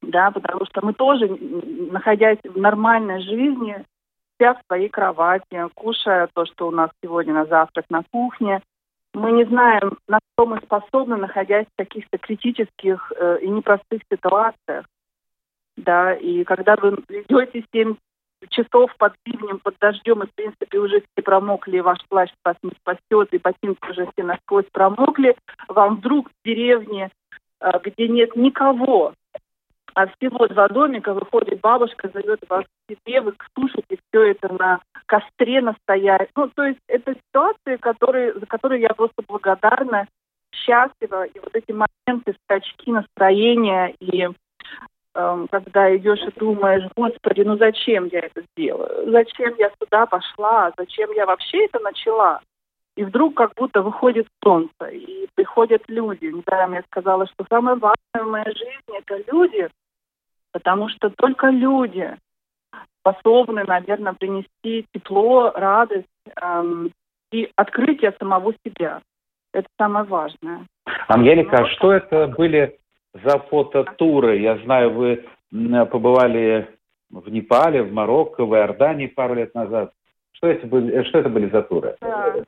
Да, 0.02 0.30
потому 0.30 0.64
что 0.66 0.84
мы 0.84 0.92
тоже, 0.92 1.26
находясь 1.26 2.38
в 2.44 2.58
нормальной 2.58 3.22
жизни, 3.22 3.84
вся 4.36 4.54
в 4.54 4.60
своей 4.66 4.88
кровати, 4.88 5.68
кушая 5.74 6.28
то, 6.34 6.44
что 6.44 6.68
у 6.68 6.70
нас 6.70 6.90
сегодня 7.02 7.32
на 7.32 7.46
завтрак 7.46 7.86
на 7.88 8.02
кухне, 8.10 8.60
мы 9.14 9.32
не 9.32 9.44
знаем, 9.44 9.98
на 10.08 10.18
что 10.18 10.46
мы 10.46 10.58
способны, 10.58 11.16
находясь 11.16 11.66
в 11.66 11.78
каких-то 11.78 12.18
критических 12.18 13.12
э, 13.16 13.38
и 13.42 13.48
непростых 13.48 14.02
ситуациях 14.12 14.86
да, 15.76 16.14
и 16.14 16.44
когда 16.44 16.76
вы 16.76 16.90
идете 17.08 17.64
7 17.72 17.96
часов 18.50 18.94
под 18.98 19.14
ливнем, 19.24 19.58
под 19.58 19.76
дождем, 19.80 20.22
и, 20.22 20.26
в 20.26 20.34
принципе, 20.34 20.78
уже 20.78 21.00
все 21.00 21.22
промокли, 21.22 21.80
ваш 21.80 21.98
плащ 22.08 22.30
вас 22.44 22.56
не 22.62 22.70
спасет, 22.80 23.32
и 23.32 23.38
ботинки 23.38 23.90
уже 23.90 24.06
все 24.12 24.24
насквозь 24.24 24.66
промокли, 24.72 25.36
вам 25.68 25.96
вдруг 25.96 26.28
в 26.28 26.32
деревне, 26.44 27.10
а, 27.60 27.78
где 27.78 28.08
нет 28.08 28.36
никого, 28.36 29.14
а 29.94 30.06
всего 30.08 30.46
два 30.48 30.68
домика, 30.68 31.14
выходит 31.14 31.60
бабушка, 31.60 32.10
зовет 32.12 32.40
вас 32.48 32.64
к 32.64 32.92
себе, 32.92 33.20
вы 33.20 33.34
слушаете 33.54 33.98
все 34.08 34.22
это 34.30 34.52
на 34.52 34.80
костре 35.06 35.60
настоять. 35.60 36.30
Ну, 36.36 36.50
то 36.54 36.64
есть 36.64 36.80
это 36.88 37.14
ситуации, 37.14 37.76
которые, 37.76 38.34
за 38.34 38.46
которые 38.46 38.82
я 38.82 38.88
просто 38.90 39.22
благодарна, 39.26 40.08
счастлива, 40.52 41.24
и 41.24 41.38
вот 41.38 41.54
эти 41.54 41.72
моменты, 41.72 42.36
скачки 42.44 42.90
настроения 42.90 43.94
и 44.00 44.28
когда 45.14 45.96
идешь 45.96 46.22
и 46.22 46.38
думаешь, 46.38 46.90
господи, 46.96 47.42
ну 47.42 47.56
зачем 47.56 48.06
я 48.06 48.20
это 48.20 48.42
сделаю? 48.52 49.10
Зачем 49.10 49.54
я 49.58 49.70
сюда 49.80 50.06
пошла? 50.06 50.72
Зачем 50.76 51.12
я 51.12 51.24
вообще 51.24 51.66
это 51.66 51.78
начала? 51.80 52.40
И 52.96 53.04
вдруг 53.04 53.36
как 53.36 53.54
будто 53.54 53.82
выходит 53.82 54.26
солнце, 54.42 54.86
и 54.90 55.26
приходят 55.34 55.82
люди. 55.88 56.26
Недаром 56.26 56.74
я 56.74 56.82
сказала, 56.82 57.26
что 57.26 57.44
самое 57.48 57.76
важное 57.76 58.24
в 58.24 58.30
моей 58.30 58.52
жизни– 58.56 58.98
это 58.98 59.22
люди, 59.32 59.68
потому 60.52 60.88
что 60.88 61.10
только 61.10 61.48
люди 61.48 62.16
способны, 63.00 63.64
наверное, 63.64 64.12
принести 64.12 64.86
тепло, 64.92 65.50
радость 65.54 66.06
эм, 66.40 66.92
и 67.32 67.50
открытие 67.56 68.14
самого 68.18 68.54
себя. 68.64 69.02
Это 69.52 69.68
самое 69.78 70.06
важное. 70.06 70.66
Ангелика, 71.08 71.58
а 71.58 71.66
что 71.66 71.92
это 71.92 72.28
были 72.28 72.78
за 73.14 73.38
фототуры. 73.38 74.38
Я 74.38 74.58
знаю, 74.58 74.92
вы 74.92 75.24
побывали 75.50 76.68
в 77.10 77.28
Непале, 77.28 77.82
в 77.82 77.92
Марокко, 77.92 78.44
в 78.44 78.54
Иордании 78.54 79.06
пару 79.06 79.34
лет 79.34 79.54
назад. 79.54 79.92
Что 80.32 80.48
это 80.48 80.66
были, 80.66 81.02
что 81.04 81.18
это 81.18 81.28
были 81.28 81.48
за 81.48 81.62
туры? 81.62 81.96
Да. 82.00 82.44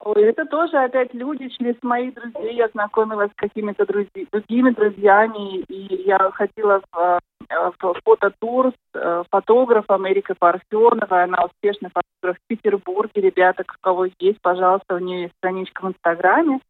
Ой, 0.00 0.22
это 0.22 0.44
тоже 0.44 0.76
опять 0.76 1.14
люди, 1.14 1.48
через 1.48 1.76
моих 1.82 2.14
друзей. 2.14 2.54
Я 2.54 2.68
знакомилась 2.68 3.30
с 3.30 3.36
какими-то 3.36 3.86
друзья, 3.86 4.26
другими 4.30 4.70
друзьями, 4.70 5.60
и 5.60 6.02
я 6.06 6.30
ходила 6.30 6.82
в, 6.92 7.20
э, 7.48 7.70
в 7.80 7.94
фототур 8.04 8.68
с 8.68 8.98
э, 8.98 9.24
фотографом 9.30 10.06
Эрикой 10.06 10.36
Парфеновой. 10.36 11.24
Она 11.24 11.46
успешный 11.46 11.88
фотограф 11.88 12.38
в 12.38 12.46
Петербурге. 12.46 13.22
Ребята, 13.22 13.64
у 13.66 13.72
кого 13.80 14.06
есть, 14.18 14.40
пожалуйста, 14.42 14.96
у 14.96 14.98
нее 14.98 15.22
есть 15.22 15.34
страничка 15.38 15.82
в 15.82 15.88
Инстаграме 15.88 16.60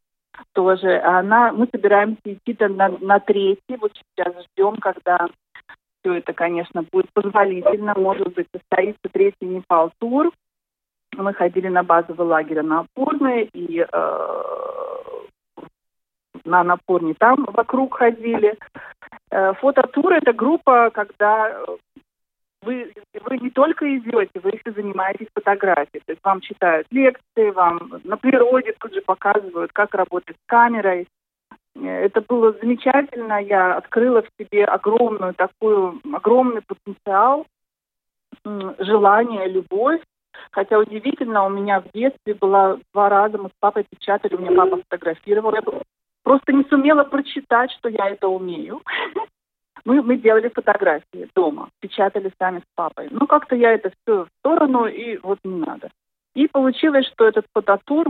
тоже. 0.53 0.99
Она, 0.99 1.51
мы 1.51 1.67
собираемся 1.71 2.19
идти 2.25 2.55
на, 2.59 2.89
на 2.89 3.19
третий, 3.19 3.77
вот 3.79 3.91
сейчас 3.93 4.33
ждем, 4.45 4.77
когда 4.77 5.27
все 5.99 6.13
это, 6.15 6.33
конечно, 6.33 6.83
будет 6.91 7.11
позволительно, 7.13 7.93
может 7.95 8.33
быть, 8.33 8.47
состоится 8.53 9.09
третий 9.11 9.45
Непал-тур. 9.45 10.31
Мы 11.17 11.33
ходили 11.33 11.67
на 11.67 11.83
базовый 11.83 12.27
лагерь 12.27 12.61
на 12.61 12.81
Апурной 12.81 13.49
и 13.53 13.79
э, 13.79 14.45
на 16.43 16.63
Напорне 16.63 17.15
там 17.17 17.45
вокруг 17.45 17.97
ходили. 17.97 18.57
Э, 19.31 19.53
фототур– 19.53 20.13
это 20.13 20.33
группа, 20.33 20.91
когда 20.91 21.65
вы, 22.65 22.93
вы 23.23 23.37
не 23.37 23.49
только 23.49 23.97
идете, 23.97 24.39
вы 24.41 24.49
еще 24.49 24.71
занимаетесь 24.75 25.27
фотографией. 25.33 26.01
То 26.05 26.11
есть 26.11 26.21
вам 26.23 26.41
читают 26.41 26.87
лекции, 26.91 27.51
вам 27.51 28.01
на 28.03 28.17
природе 28.17 28.73
тут 28.79 28.93
же 28.93 29.01
показывают, 29.01 29.71
как 29.71 29.93
работать 29.93 30.35
с 30.35 30.45
камерой. 30.47 31.07
Это 31.81 32.21
было 32.21 32.53
замечательно. 32.53 33.41
Я 33.41 33.77
открыла 33.77 34.23
в 34.23 34.29
себе 34.39 34.65
огромную 34.65 35.33
такую, 35.33 36.01
огромный 36.13 36.61
потенциал, 36.61 37.45
желание, 38.79 39.47
любовь. 39.47 40.01
Хотя 40.51 40.79
удивительно, 40.79 41.45
у 41.45 41.49
меня 41.49 41.81
в 41.81 41.91
детстве 41.93 42.33
было 42.33 42.79
два 42.93 43.09
раза, 43.09 43.37
мы 43.37 43.49
с 43.49 43.53
папой 43.59 43.85
печатали, 43.89 44.35
у 44.35 44.39
меня 44.39 44.51
папа 44.51 44.77
фотографировал. 44.77 45.53
Я 45.53 45.61
просто 46.23 46.53
не 46.53 46.63
сумела 46.65 47.03
прочитать, 47.03 47.71
что 47.71 47.89
я 47.89 48.09
это 48.09 48.27
умею. 48.27 48.81
Мы, 49.85 50.01
мы 50.01 50.17
делали 50.17 50.49
фотографии 50.49 51.29
дома, 51.35 51.69
печатали 51.79 52.31
сами 52.39 52.59
с 52.59 52.63
папой. 52.75 53.07
Ну, 53.11 53.27
как-то 53.27 53.55
я 53.55 53.73
это 53.73 53.91
все 53.91 54.25
в 54.25 54.29
сторону, 54.39 54.87
и 54.87 55.17
вот 55.17 55.39
не 55.43 55.59
надо. 55.59 55.91
И 56.33 56.47
получилось, 56.47 57.05
что 57.07 57.27
этот 57.27 57.45
фототур 57.53 58.07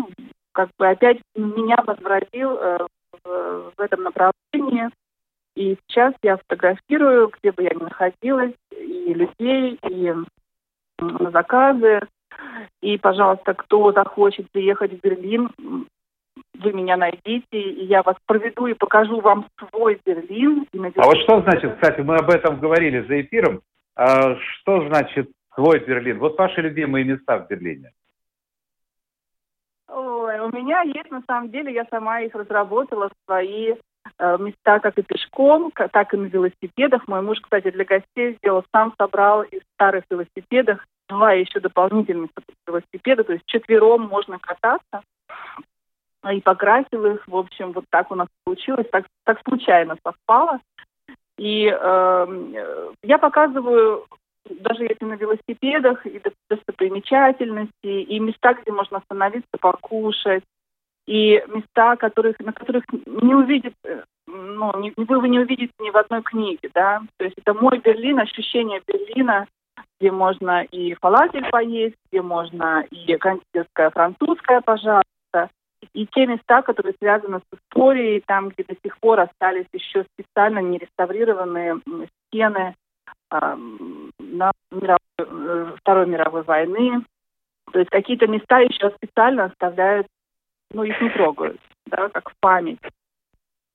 как 0.53 0.69
бы 0.79 0.87
опять 0.87 1.19
меня 1.35 1.75
возвратил 1.85 2.57
э, 2.57 2.87
в, 3.23 3.71
в 3.75 3.79
этом 3.79 4.03
направлении. 4.03 4.89
И 5.55 5.77
сейчас 5.87 6.13
я 6.23 6.37
фотографирую, 6.37 7.31
где 7.37 7.51
бы 7.51 7.63
я 7.63 7.71
ни 7.71 7.83
находилась, 7.83 8.53
и 8.71 9.13
людей, 9.13 9.77
и 9.89 10.13
заказы. 11.31 12.01
И, 12.81 12.97
пожалуйста, 12.97 13.53
кто 13.53 13.91
захочет 13.91 14.49
приехать 14.51 14.93
в 14.93 15.01
Берлин, 15.01 15.49
вы 16.61 16.73
меня 16.73 16.97
найдите, 16.97 17.59
и 17.59 17.85
я 17.85 18.01
вас 18.03 18.15
проведу 18.25 18.67
и 18.67 18.73
покажу 18.73 19.19
вам 19.21 19.47
свой 19.57 19.99
Берлин. 20.05 20.65
А 20.97 21.05
вот 21.05 21.17
что 21.19 21.41
значит, 21.41 21.75
кстати, 21.75 22.01
мы 22.01 22.15
об 22.15 22.29
этом 22.29 22.59
говорили 22.59 23.05
за 23.07 23.21
эфиром, 23.21 23.61
а 23.95 24.35
что 24.35 24.87
значит 24.87 25.29
свой 25.53 25.79
Берлин? 25.79 26.19
Вот 26.19 26.37
ваши 26.37 26.61
любимые 26.61 27.05
места 27.05 27.37
в 27.37 27.47
Берлине. 27.47 27.91
Ой, 29.87 30.39
у 30.39 30.55
меня 30.55 30.81
есть, 30.81 31.11
на 31.11 31.21
самом 31.27 31.51
деле, 31.51 31.73
я 31.73 31.85
сама 31.89 32.21
их 32.21 32.33
разработала, 32.33 33.11
свои 33.25 33.75
э, 34.19 34.37
места 34.39 34.79
как 34.79 34.97
и 34.97 35.03
пешком, 35.03 35.71
так 35.71 36.13
и 36.13 36.17
на 36.17 36.25
велосипедах. 36.25 37.07
Мой 37.07 37.21
муж, 37.21 37.39
кстати, 37.39 37.71
для 37.71 37.85
гостей 37.85 38.35
сделал, 38.37 38.65
сам 38.71 38.93
собрал 38.97 39.43
из 39.43 39.61
старых 39.75 40.03
велосипедов 40.09 40.79
два 41.07 41.33
еще 41.33 41.59
дополнительных 41.59 42.31
велосипеда, 42.67 43.23
то 43.23 43.33
есть 43.33 43.45
четвером 43.45 44.01
можно 44.07 44.39
кататься 44.39 45.01
и 46.33 46.41
покрасил 46.41 47.05
их. 47.05 47.27
В 47.27 47.35
общем, 47.35 47.71
вот 47.71 47.85
так 47.89 48.11
у 48.11 48.15
нас 48.15 48.27
получилось, 48.43 48.87
так, 48.91 49.05
так 49.23 49.39
случайно 49.47 49.97
совпало. 50.03 50.59
И 51.37 51.65
э, 51.67 52.87
я 53.03 53.17
показываю, 53.17 54.05
даже 54.49 54.83
если 54.83 55.05
на 55.05 55.15
велосипедах, 55.15 56.05
и 56.05 56.21
достопримечательности, 56.49 57.73
и 57.83 58.19
места, 58.19 58.53
где 58.53 58.71
можно 58.71 58.97
остановиться, 58.97 59.57
покушать, 59.59 60.43
и 61.07 61.43
места, 61.47 61.97
которых, 61.97 62.39
на 62.39 62.53
которых 62.53 62.85
не 63.05 63.35
увидит, 63.35 63.73
э, 63.83 64.03
ну, 64.27 64.71
не, 64.79 64.93
вы 64.95 65.29
не 65.29 65.39
увидите 65.39 65.73
ни 65.79 65.89
в 65.89 65.97
одной 65.97 66.23
книге, 66.23 66.69
да. 66.73 67.01
То 67.17 67.25
есть 67.25 67.37
это 67.37 67.53
мой 67.53 67.79
Берлин, 67.79 68.19
ощущение 68.19 68.81
Берлина, 68.87 69.47
где 69.99 70.11
можно 70.11 70.63
и 70.63 70.93
фалафель 70.95 71.49
поесть, 71.49 71.95
где 72.09 72.21
можно 72.21 72.85
и 72.89 73.15
кондитерская 73.17 73.89
французская, 73.91 74.61
пожалуйста, 74.61 75.03
и 75.93 76.07
те 76.07 76.25
места, 76.25 76.61
которые 76.61 76.93
связаны 76.99 77.39
с 77.39 77.57
историей, 77.57 78.23
там, 78.25 78.49
где 78.49 78.63
до 78.63 78.75
сих 78.83 78.97
пор 78.99 79.19
остались 79.19 79.67
еще 79.73 80.05
специально 80.13 80.59
не 80.59 80.77
реставрированные 80.77 81.79
стены 82.27 82.75
э, 83.31 83.55
на 84.19 84.51
мировой, 84.71 85.77
Второй 85.77 86.07
мировой 86.07 86.43
войны. 86.43 87.03
То 87.71 87.79
есть 87.79 87.89
какие-то 87.89 88.27
места 88.27 88.59
еще 88.59 88.91
специально 88.91 89.45
оставляют, 89.45 90.07
ну, 90.71 90.83
их 90.83 90.99
не 91.01 91.09
трогают, 91.09 91.59
да, 91.85 92.09
как 92.09 92.29
в 92.29 92.33
память. 92.39 92.79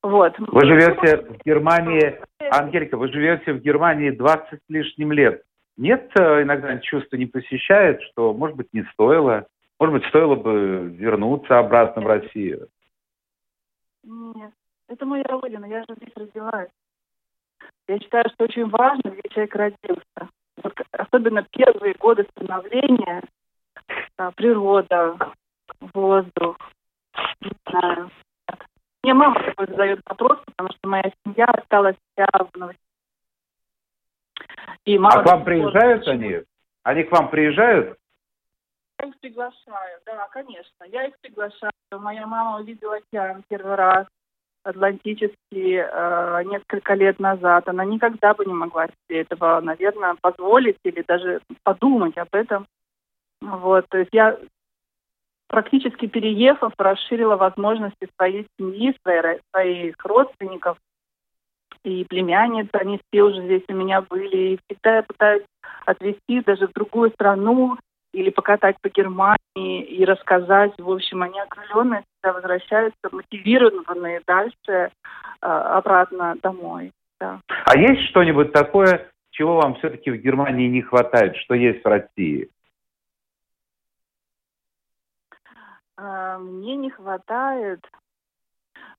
Вот. 0.03 0.35
Вы 0.38 0.66
живете 0.66 1.16
в 1.18 1.44
Германии, 1.44 2.20
Ангелька, 2.51 2.96
вы 2.96 3.09
живете 3.09 3.53
в 3.53 3.61
Германии 3.61 4.11
20 4.11 4.46
с 4.55 4.62
лишним 4.68 5.12
лет. 5.12 5.42
Нет, 5.77 6.11
э, 6.18 6.42
иногда 6.42 6.79
чувство 6.79 7.16
не 7.16 7.27
посещает, 7.27 8.03
что, 8.03 8.33
может 8.33 8.57
быть, 8.57 8.68
не 8.73 8.83
стоило 8.92 9.46
может 9.81 9.95
быть, 9.95 10.09
стоило 10.09 10.35
бы 10.37 10.90
вернуться 10.90 11.59
обратно 11.59 12.03
в 12.03 12.07
Россию? 12.07 12.69
Нет, 14.05 14.53
это 14.88 15.07
моя 15.07 15.25
родина, 15.25 15.64
я 15.64 15.81
же 15.81 15.97
здесь 15.97 16.12
родилась. 16.14 16.69
Я 17.88 17.99
считаю, 17.99 18.25
что 18.35 18.45
очень 18.45 18.69
важно, 18.69 19.11
где 19.11 19.29
человек 19.31 19.55
родился. 19.55 20.29
Вот, 20.62 20.75
особенно 20.93 21.43
первые 21.51 21.95
годы 21.95 22.27
становления, 22.31 23.23
а, 24.19 24.31
природа, 24.33 25.16
воздух, 25.95 26.57
не 27.40 27.53
знаю. 27.66 28.11
Мне 29.03 29.14
мама 29.14 29.43
такой 29.43 29.66
задает 29.66 30.01
вопрос, 30.05 30.38
потому 30.45 30.69
что 30.71 30.88
моя 30.88 31.11
семья 31.25 31.47
осталась 31.47 31.97
вся 32.12 32.27
в 32.27 32.55
Новосибирске. 32.55 32.90
И 34.85 34.99
мама 34.99 35.21
а 35.21 35.23
к 35.23 35.27
вам 35.27 35.45
приезжают 35.45 36.07
они? 36.07 36.43
Они 36.83 37.03
к 37.05 37.12
вам 37.12 37.31
приезжают? 37.31 37.99
Я 39.00 39.08
их 39.08 39.18
приглашаю, 39.18 40.00
да, 40.04 40.28
конечно. 40.30 40.84
Я 40.86 41.06
их 41.06 41.14
приглашаю. 41.20 41.72
Моя 41.92 42.26
мама 42.26 42.60
увидела 42.60 42.96
океан 42.96 43.42
первый 43.48 43.74
раз 43.74 44.06
Атлантический 44.62 45.76
э, 45.76 46.42
несколько 46.44 46.92
лет 46.94 47.18
назад. 47.18 47.66
Она 47.68 47.84
никогда 47.86 48.34
бы 48.34 48.44
не 48.44 48.52
могла 48.52 48.88
себе 48.88 49.22
этого, 49.22 49.60
наверное, 49.60 50.16
позволить 50.20 50.76
или 50.84 51.02
даже 51.08 51.40
подумать 51.62 52.18
об 52.18 52.28
этом. 52.32 52.66
Вот, 53.40 53.86
то 53.88 53.96
есть 53.96 54.10
я 54.12 54.38
практически 55.46 56.06
переехав, 56.06 56.74
расширила 56.76 57.36
возможности 57.36 58.06
своей 58.16 58.46
семьи, 58.58 58.94
своей, 59.02 59.40
своих 59.50 59.94
родственников 60.04 60.76
и 61.84 62.04
племянниц. 62.04 62.68
Они 62.72 63.00
все 63.08 63.22
уже 63.22 63.42
здесь 63.44 63.64
у 63.68 63.72
меня 63.72 64.02
были. 64.02 64.36
И 64.36 64.60
всегда 64.66 64.96
я 64.96 65.02
пытаюсь 65.02 65.46
отвезти 65.86 66.42
даже 66.42 66.68
в 66.68 66.72
другую 66.72 67.10
страну, 67.12 67.78
или 68.12 68.31
покатать 68.31 68.77
по 68.81 68.88
Германии 68.88 69.83
и 69.83 70.05
рассказать. 70.05 70.73
В 70.79 70.90
общем, 70.90 71.23
они 71.23 71.38
окрыленные, 71.40 72.03
всегда 72.03 72.33
возвращаются, 72.35 73.09
мотивированные 73.11 74.20
дальше 74.27 74.57
э, 74.66 74.90
обратно 75.40 76.37
домой. 76.42 76.92
Да. 77.20 77.40
А 77.66 77.79
есть 77.79 78.09
что-нибудь 78.11 78.53
такое, 78.53 79.11
чего 79.31 79.57
вам 79.57 79.75
все-таки 79.77 80.11
в 80.11 80.16
Германии 80.16 80.68
не 80.68 80.83
хватает, 80.83 81.37
что 81.37 81.55
есть 81.55 81.85
в 81.85 81.88
России? 81.88 82.49
Э, 85.99 86.38
мне 86.38 86.77
не 86.77 86.90
хватает 86.90 87.81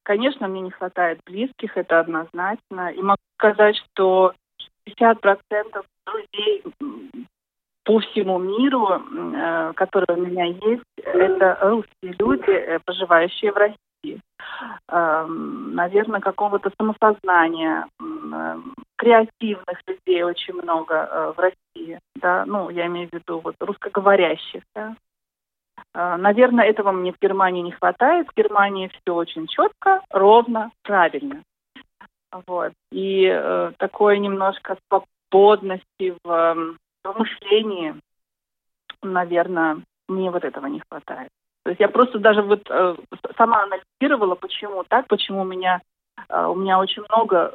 Конечно, 0.03 0.47
мне 0.47 0.61
не 0.61 0.71
хватает 0.71 1.19
близких, 1.25 1.77
это 1.77 1.99
однозначно. 1.99 2.91
И 2.91 3.01
могу 3.01 3.21
сказать, 3.37 3.75
что 3.77 4.33
50% 4.87 5.85
друзей 6.05 6.63
по 7.91 7.99
всему 7.99 8.39
миру, 8.39 8.87
э, 8.87 9.73
которые 9.75 10.17
у 10.17 10.25
меня 10.25 10.45
есть, 10.45 10.83
это 10.95 11.57
русские 11.61 12.15
люди, 12.17 12.49
э, 12.49 12.79
проживающие 12.85 13.51
в 13.51 13.57
России. 13.57 14.21
Э, 14.87 15.25
наверное, 15.27 16.21
какого-то 16.21 16.71
самосознания, 16.79 17.87
э, 17.99 18.59
креативных 18.95 19.81
людей 19.87 20.23
очень 20.23 20.53
много 20.53 20.93
э, 20.93 21.33
в 21.35 21.39
России, 21.39 21.99
да, 22.15 22.45
ну, 22.45 22.69
я 22.69 22.85
имею 22.85 23.09
в 23.09 23.13
виду 23.13 23.41
вот 23.43 23.55
русскоговорящих, 23.59 24.63
да. 24.73 24.95
Наверное, 25.93 26.67
этого 26.67 26.93
мне 26.93 27.11
в 27.11 27.19
Германии 27.21 27.63
не 27.63 27.71
хватает. 27.71 28.27
В 28.29 28.37
Германии 28.37 28.87
все 28.87 29.13
очень 29.13 29.47
четко, 29.47 30.01
ровно, 30.09 30.71
правильно. 30.83 31.43
Вот. 32.47 32.71
И 32.93 33.25
э, 33.25 33.71
такое 33.77 34.17
немножко 34.17 34.77
свободности 34.87 36.15
в 36.23 36.77
в 37.03 37.17
мышлении, 37.17 37.95
наверное, 39.01 39.81
мне 40.07 40.29
вот 40.29 40.43
этого 40.43 40.67
не 40.67 40.81
хватает. 40.89 41.29
То 41.63 41.69
есть 41.69 41.79
я 41.79 41.89
просто 41.89 42.19
даже 42.19 42.41
вот 42.41 42.67
э, 42.69 42.95
сама 43.37 43.63
анализировала, 43.63 44.35
почему 44.35 44.83
так, 44.83 45.07
почему 45.07 45.41
у 45.41 45.45
меня 45.45 45.81
э, 46.29 46.45
у 46.45 46.55
меня 46.55 46.79
очень 46.79 47.03
много 47.09 47.53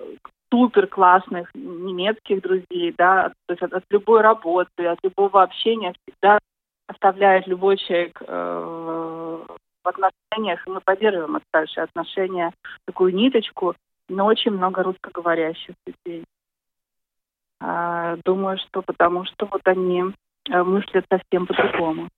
супер 0.50 0.86
классных 0.86 1.52
немецких 1.54 2.40
друзей, 2.40 2.94
да, 2.96 3.32
то 3.46 3.52
есть 3.52 3.62
от, 3.62 3.72
от 3.72 3.84
любой 3.90 4.20
работы, 4.20 4.86
от 4.86 4.98
любого 5.02 5.42
общения 5.42 5.92
всегда 5.92 6.38
оставляет 6.86 7.48
любой 7.48 7.76
человек 7.78 8.20
э, 8.20 9.44
в 9.84 9.88
отношениях, 9.88 10.66
и 10.66 10.70
мы 10.70 10.80
поддерживаем 10.80 11.40
дальше 11.52 11.80
отношения, 11.80 12.52
такую 12.86 13.12
ниточку, 13.14 13.74
но 14.08 14.26
очень 14.26 14.52
много 14.52 14.84
русскоговорящих 14.84 15.74
людей. 15.84 16.24
Знаю. 17.60 18.20
Думаю, 18.24 18.58
что 18.58 18.82
потому 18.82 19.24
что 19.24 19.46
вот 19.46 19.62
они 19.64 20.02
э, 20.50 20.62
мыслят 20.62 21.04
совсем 21.10 21.46
по-другому. 21.46 22.08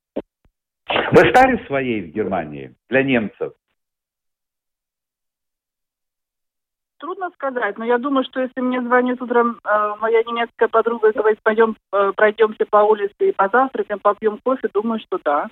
Вы 1.13 1.31
стали 1.31 1.65
своей 1.67 2.03
в 2.03 2.15
Германии 2.15 2.75
для 2.89 3.03
немцев? 3.03 3.53
Трудно 6.99 7.31
сказать, 7.31 7.79
но 7.79 7.85
я 7.85 7.99
думаю, 7.99 8.25
что 8.25 8.41
если 8.41 8.61
мне 8.61 8.83
звонит 8.83 9.23
утром 9.23 9.61
э, 9.65 9.95
моя 10.01 10.21
немецкая 10.25 10.69
подруга 10.69 11.11
и 11.11 11.13
говорит, 11.13 11.39
пойдем, 11.43 11.77
э, 11.93 12.13
пройдемся 12.17 12.65
по 12.69 12.79
улице 12.79 13.15
и 13.21 13.33
позавтракаем, 13.33 14.01
попьем 14.01 14.39
кофе, 14.39 14.69
думаю, 14.75 14.99
что 15.01 15.21
да. 15.25 15.47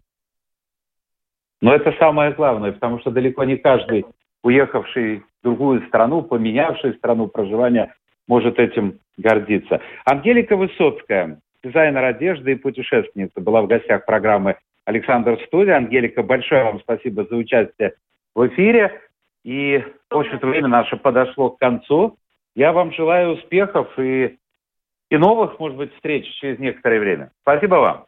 Но 1.60 1.72
это 1.72 1.92
самое 2.00 2.32
главное, 2.32 2.72
потому 2.72 2.98
что 2.98 3.10
далеко 3.10 3.44
не 3.44 3.56
каждый, 3.56 4.06
уехавший 4.42 5.20
в 5.20 5.44
другую 5.44 5.86
страну, 5.86 6.22
поменявший 6.22 6.94
страну 6.94 7.28
проживания, 7.28 7.94
может 8.26 8.58
этим 8.58 8.98
гордиться. 9.16 9.80
Ангелика 10.04 10.56
Высоцкая, 10.56 11.40
дизайнер 11.62 12.04
одежды 12.04 12.52
и 12.52 12.56
путешественница, 12.56 13.40
была 13.40 13.62
в 13.62 13.66
гостях 13.66 14.04
программы 14.04 14.56
«Александр 14.84 15.38
Студия». 15.46 15.76
Ангелика, 15.76 16.22
большое 16.22 16.64
вам 16.64 16.80
спасибо 16.80 17.24
за 17.24 17.36
участие 17.36 17.94
в 18.34 18.46
эфире. 18.48 19.00
И, 19.44 19.82
в 20.10 20.16
общем-то, 20.16 20.46
время 20.46 20.68
наше 20.68 20.96
подошло 20.96 21.50
к 21.50 21.58
концу. 21.58 22.18
Я 22.54 22.72
вам 22.72 22.92
желаю 22.92 23.34
успехов 23.34 23.96
и, 23.98 24.38
и 25.10 25.16
новых, 25.16 25.58
может 25.60 25.76
быть, 25.76 25.94
встреч 25.94 26.26
через 26.40 26.58
некоторое 26.58 26.98
время. 27.00 27.30
Спасибо 27.42 27.76
вам. 27.76 28.06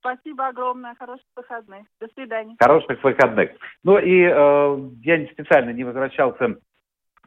Спасибо 0.00 0.48
огромное. 0.48 0.94
Хороших 0.98 1.26
выходных. 1.36 1.86
До 2.00 2.08
свидания. 2.14 2.56
Хороших 2.58 3.04
выходных. 3.04 3.50
Ну 3.84 3.98
и 3.98 4.22
э, 4.22 4.78
я 5.02 5.26
специально 5.26 5.70
не 5.70 5.84
возвращался 5.84 6.56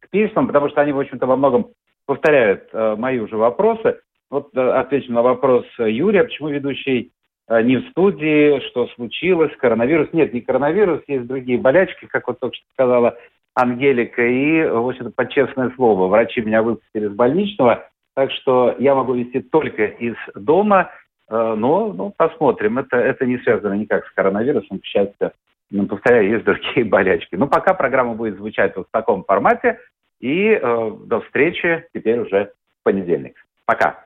к 0.03 0.09
письмам, 0.09 0.47
потому 0.47 0.69
что 0.69 0.81
они, 0.81 0.91
в 0.91 0.99
общем-то, 0.99 1.25
во 1.25 1.35
многом 1.35 1.67
повторяют 2.05 2.69
э, 2.71 2.95
мои 2.97 3.19
уже 3.19 3.37
вопросы. 3.37 3.99
Вот 4.29 4.49
э, 4.55 4.59
отвечу 4.59 5.11
на 5.11 5.21
вопрос 5.21 5.65
Юрия, 5.77 6.23
почему 6.23 6.49
ведущий 6.49 7.11
э, 7.47 7.61
не 7.61 7.77
в 7.77 7.89
студии, 7.89 8.59
что 8.69 8.87
случилось, 8.95 9.55
коронавирус. 9.57 10.09
Нет, 10.13 10.33
не 10.33 10.41
коронавирус, 10.41 11.01
есть 11.07 11.27
другие 11.27 11.57
болячки, 11.57 12.05
как 12.05 12.27
вот 12.27 12.39
только 12.39 12.55
что 12.55 12.65
сказала 12.73 13.17
Ангелика. 13.55 14.21
И, 14.25 14.63
в 14.63 14.87
общем-то, 14.87 15.11
под 15.15 15.31
честное 15.31 15.71
слово, 15.75 16.07
врачи 16.07 16.41
меня 16.41 16.61
выпустили 16.61 17.07
из 17.07 17.13
больничного, 17.13 17.87
так 18.15 18.31
что 18.31 18.75
я 18.79 18.95
могу 18.95 19.13
вести 19.13 19.41
только 19.41 19.85
из 19.85 20.15
дома– 20.35 20.91
Э, 21.29 21.55
но 21.57 21.91
ну, 21.93 22.13
посмотрим. 22.15 22.79
Это, 22.79 22.97
это 22.97 23.25
не 23.25 23.37
связано 23.39 23.73
никак 23.73 24.05
с 24.05 24.11
коронавирусом, 24.11 24.79
к 24.79 24.85
счастью. 24.85 25.31
Но, 25.71 25.85
повторяю, 25.85 26.29
есть 26.29 26.45
другие 26.45 26.85
болячки. 26.89 27.35
Но 27.35 27.47
пока 27.47 27.73
программа 27.73 28.13
будет 28.13 28.37
звучать 28.37 28.75
вот 28.75 28.87
в 28.87 28.91
таком 28.91 29.23
формате. 29.23 29.79
И 30.23 30.51
э, 30.51 30.91
до 31.05 31.19
встречи 31.19 31.85
теперь 31.93 32.17
уже 32.19 32.53
в 32.79 32.83
понедельник. 32.83 33.35
Пока. 33.65 34.05